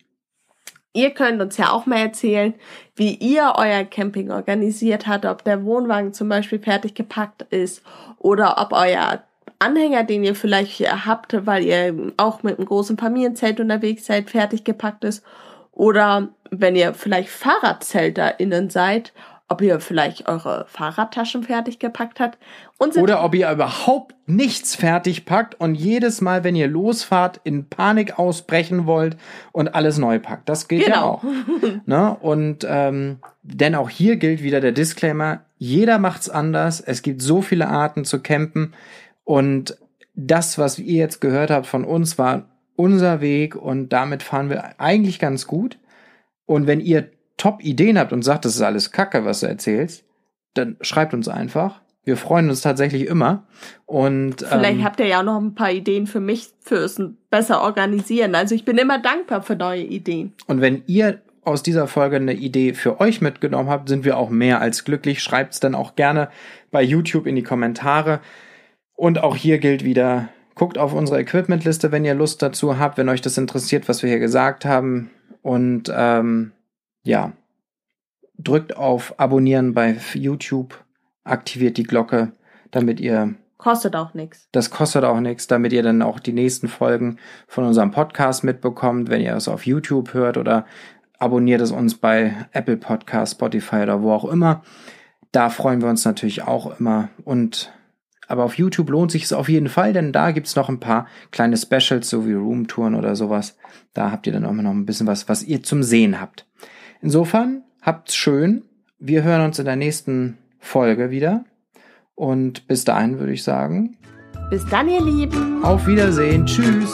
Ihr 0.93 1.11
könnt 1.11 1.41
uns 1.41 1.57
ja 1.57 1.71
auch 1.71 1.85
mal 1.85 1.99
erzählen, 1.99 2.53
wie 2.95 3.15
ihr 3.15 3.53
euer 3.55 3.85
Camping 3.85 4.29
organisiert 4.31 5.07
habt, 5.07 5.25
ob 5.25 5.43
der 5.43 5.63
Wohnwagen 5.63 6.13
zum 6.13 6.27
Beispiel 6.27 6.59
fertig 6.59 6.95
gepackt 6.95 7.43
ist 7.49 7.81
oder 8.19 8.57
ob 8.61 8.73
euer 8.73 9.23
Anhänger, 9.59 10.03
den 10.03 10.23
ihr 10.23 10.35
vielleicht 10.35 10.81
habt, 11.05 11.45
weil 11.45 11.63
ihr 11.63 12.13
auch 12.17 12.43
mit 12.43 12.57
einem 12.57 12.67
großen 12.67 12.97
Familienzelt 12.97 13.59
unterwegs 13.59 14.05
seid, 14.05 14.29
fertig 14.29 14.63
gepackt 14.63 15.03
ist. 15.03 15.23
Oder 15.71 16.29
wenn 16.49 16.75
ihr 16.75 16.93
vielleicht 16.93 17.29
FahrradzelterInnen 17.29 18.69
seid, 18.69 19.13
ob 19.51 19.61
ihr 19.61 19.81
vielleicht 19.81 20.29
eure 20.29 20.65
Fahrradtaschen 20.69 21.43
fertig 21.43 21.77
gepackt 21.77 22.21
habt. 22.21 22.37
Unsere 22.77 23.03
Oder 23.03 23.23
ob 23.23 23.35
ihr 23.35 23.51
überhaupt 23.51 24.15
nichts 24.25 24.75
fertig 24.75 25.25
packt 25.25 25.59
und 25.59 25.75
jedes 25.75 26.21
Mal, 26.21 26.45
wenn 26.45 26.55
ihr 26.55 26.67
losfahrt, 26.69 27.41
in 27.43 27.67
Panik 27.67 28.17
ausbrechen 28.17 28.85
wollt 28.85 29.17
und 29.51 29.75
alles 29.75 29.97
neu 29.97 30.19
packt. 30.19 30.47
Das 30.47 30.69
gilt 30.69 30.87
ja 30.87 30.95
Genau. 30.95 31.05
auch. 31.05 31.23
ne? 31.85 32.17
Und 32.21 32.65
ähm, 32.67 33.19
denn 33.43 33.75
auch 33.75 33.89
hier 33.89 34.15
gilt 34.15 34.41
wieder 34.41 34.61
der 34.61 34.71
Disclaimer, 34.71 35.41
jeder 35.57 35.99
macht's 35.99 36.29
anders. 36.29 36.79
Es 36.79 37.01
gibt 37.01 37.21
so 37.21 37.41
viele 37.41 37.67
Arten 37.67 38.05
zu 38.05 38.21
campen. 38.21 38.73
Und 39.25 39.77
das, 40.13 40.57
was 40.57 40.79
ihr 40.79 40.97
jetzt 40.97 41.19
gehört 41.19 41.51
habt 41.51 41.67
von 41.67 41.83
uns, 41.83 42.17
war 42.17 42.43
unser 42.77 43.19
Weg 43.19 43.55
und 43.55 43.89
damit 43.89 44.23
fahren 44.23 44.49
wir 44.49 44.79
eigentlich 44.79 45.19
ganz 45.19 45.45
gut. 45.45 45.77
Und 46.45 46.67
wenn 46.67 46.79
ihr 46.79 47.09
Top-Ideen 47.37 47.97
habt 47.97 48.13
und 48.13 48.23
sagt, 48.23 48.45
das 48.45 48.55
ist 48.55 48.61
alles 48.61 48.91
Kacke, 48.91 49.25
was 49.25 49.41
du 49.41 49.47
erzählst, 49.47 50.03
dann 50.53 50.77
schreibt 50.81 51.13
uns 51.13 51.27
einfach. 51.27 51.81
Wir 52.03 52.17
freuen 52.17 52.49
uns 52.49 52.61
tatsächlich 52.61 53.05
immer. 53.05 53.43
Und 53.85 54.41
Vielleicht 54.41 54.79
ähm, 54.79 54.83
habt 54.83 54.99
ihr 54.99 55.07
ja 55.07 55.19
auch 55.19 55.25
noch 55.25 55.39
ein 55.39 55.53
paar 55.53 55.71
Ideen 55.71 56.07
für 56.07 56.19
mich 56.19 56.49
fürs 56.61 56.99
besser 57.29 57.61
organisieren. 57.61 58.33
Also 58.33 58.55
ich 58.55 58.65
bin 58.65 58.77
immer 58.77 58.99
dankbar 58.99 59.43
für 59.43 59.55
neue 59.55 59.83
Ideen. 59.83 60.33
Und 60.47 60.61
wenn 60.61 60.83
ihr 60.87 61.21
aus 61.43 61.63
dieser 61.63 61.87
Folge 61.87 62.17
eine 62.17 62.33
Idee 62.33 62.73
für 62.73 62.99
euch 62.99 63.21
mitgenommen 63.21 63.69
habt, 63.69 63.89
sind 63.89 64.03
wir 64.03 64.17
auch 64.17 64.29
mehr 64.29 64.61
als 64.61 64.83
glücklich. 64.83 65.21
Schreibt's 65.21 65.59
dann 65.59 65.75
auch 65.75 65.95
gerne 65.95 66.29
bei 66.71 66.81
YouTube 66.81 67.27
in 67.27 67.35
die 67.35 67.43
Kommentare. 67.43 68.19
Und 68.95 69.23
auch 69.23 69.35
hier 69.35 69.57
gilt 69.59 69.83
wieder, 69.83 70.29
guckt 70.55 70.77
auf 70.77 70.93
unsere 70.93 71.19
Equipmentliste, 71.19 71.91
wenn 71.91 72.05
ihr 72.05 72.13
Lust 72.13 72.41
dazu 72.41 72.77
habt, 72.77 72.97
wenn 72.97 73.09
euch 73.09 73.21
das 73.21 73.37
interessiert, 73.37 73.89
was 73.89 74.01
wir 74.03 74.09
hier 74.09 74.19
gesagt 74.19 74.65
haben. 74.65 75.09
Und 75.41 75.91
ähm, 75.95 76.51
ja, 77.03 77.33
drückt 78.37 78.75
auf 78.75 79.19
Abonnieren 79.19 79.73
bei 79.73 79.97
YouTube, 80.13 80.83
aktiviert 81.23 81.77
die 81.77 81.83
Glocke, 81.83 82.33
damit 82.71 82.99
ihr 82.99 83.35
Kostet 83.57 83.95
auch 83.95 84.15
nichts. 84.15 84.47
das 84.51 84.71
kostet 84.71 85.03
auch 85.03 85.19
nichts, 85.19 85.45
damit 85.45 85.71
ihr 85.71 85.83
dann 85.83 86.01
auch 86.01 86.19
die 86.19 86.33
nächsten 86.33 86.67
Folgen 86.67 87.17
von 87.47 87.63
unserem 87.63 87.91
Podcast 87.91 88.43
mitbekommt, 88.43 89.09
wenn 89.09 89.21
ihr 89.21 89.35
es 89.35 89.47
auf 89.47 89.67
YouTube 89.67 90.15
hört 90.15 90.37
oder 90.37 90.65
abonniert 91.19 91.61
es 91.61 91.71
uns 91.71 91.95
bei 91.95 92.47
Apple 92.53 92.77
Podcast, 92.77 93.33
Spotify 93.33 93.83
oder 93.83 94.01
wo 94.01 94.11
auch 94.11 94.25
immer. 94.25 94.63
Da 95.31 95.49
freuen 95.49 95.81
wir 95.81 95.89
uns 95.89 96.03
natürlich 96.03 96.41
auch 96.41 96.79
immer. 96.79 97.09
Und 97.23 97.71
aber 98.27 98.45
auf 98.45 98.57
YouTube 98.57 98.89
lohnt 98.89 99.11
sich 99.11 99.23
es 99.23 99.33
auf 99.33 99.49
jeden 99.49 99.67
Fall, 99.67 99.93
denn 99.93 100.13
da 100.13 100.31
gibt's 100.31 100.55
noch 100.55 100.69
ein 100.69 100.79
paar 100.79 101.05
kleine 101.31 101.57
Specials, 101.57 102.09
so 102.09 102.25
wie 102.25 102.33
Roomtouren 102.33 102.95
oder 102.95 103.15
sowas. 103.15 103.57
Da 103.93 104.09
habt 104.09 104.25
ihr 104.25 104.33
dann 104.33 104.45
auch 104.45 104.53
noch 104.53 104.71
ein 104.71 104.85
bisschen 104.85 105.05
was, 105.05 105.29
was 105.29 105.43
ihr 105.43 105.61
zum 105.61 105.83
Sehen 105.83 106.19
habt. 106.19 106.47
Insofern 107.01 107.63
habt's 107.81 108.15
schön. 108.15 108.63
Wir 108.99 109.23
hören 109.23 109.41
uns 109.45 109.59
in 109.59 109.65
der 109.65 109.75
nächsten 109.75 110.37
Folge 110.59 111.09
wieder. 111.09 111.43
Und 112.15 112.67
bis 112.67 112.85
dahin 112.85 113.19
würde 113.19 113.33
ich 113.33 113.43
sagen, 113.43 113.97
Bis 114.49 114.65
dann, 114.67 114.87
ihr 114.87 115.01
Lieben. 115.03 115.63
auf 115.63 115.87
Wiedersehen. 115.87 116.45
Tschüss. 116.45 116.93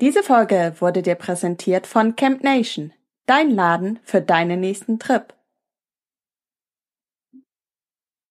Diese 0.00 0.22
Folge 0.22 0.74
wurde 0.78 1.02
dir 1.02 1.14
präsentiert 1.14 1.86
von 1.86 2.16
Camp 2.16 2.44
Nation, 2.44 2.92
dein 3.26 3.50
Laden 3.50 3.98
für 4.04 4.20
deinen 4.20 4.60
nächsten 4.60 4.98
Trip. 4.98 5.32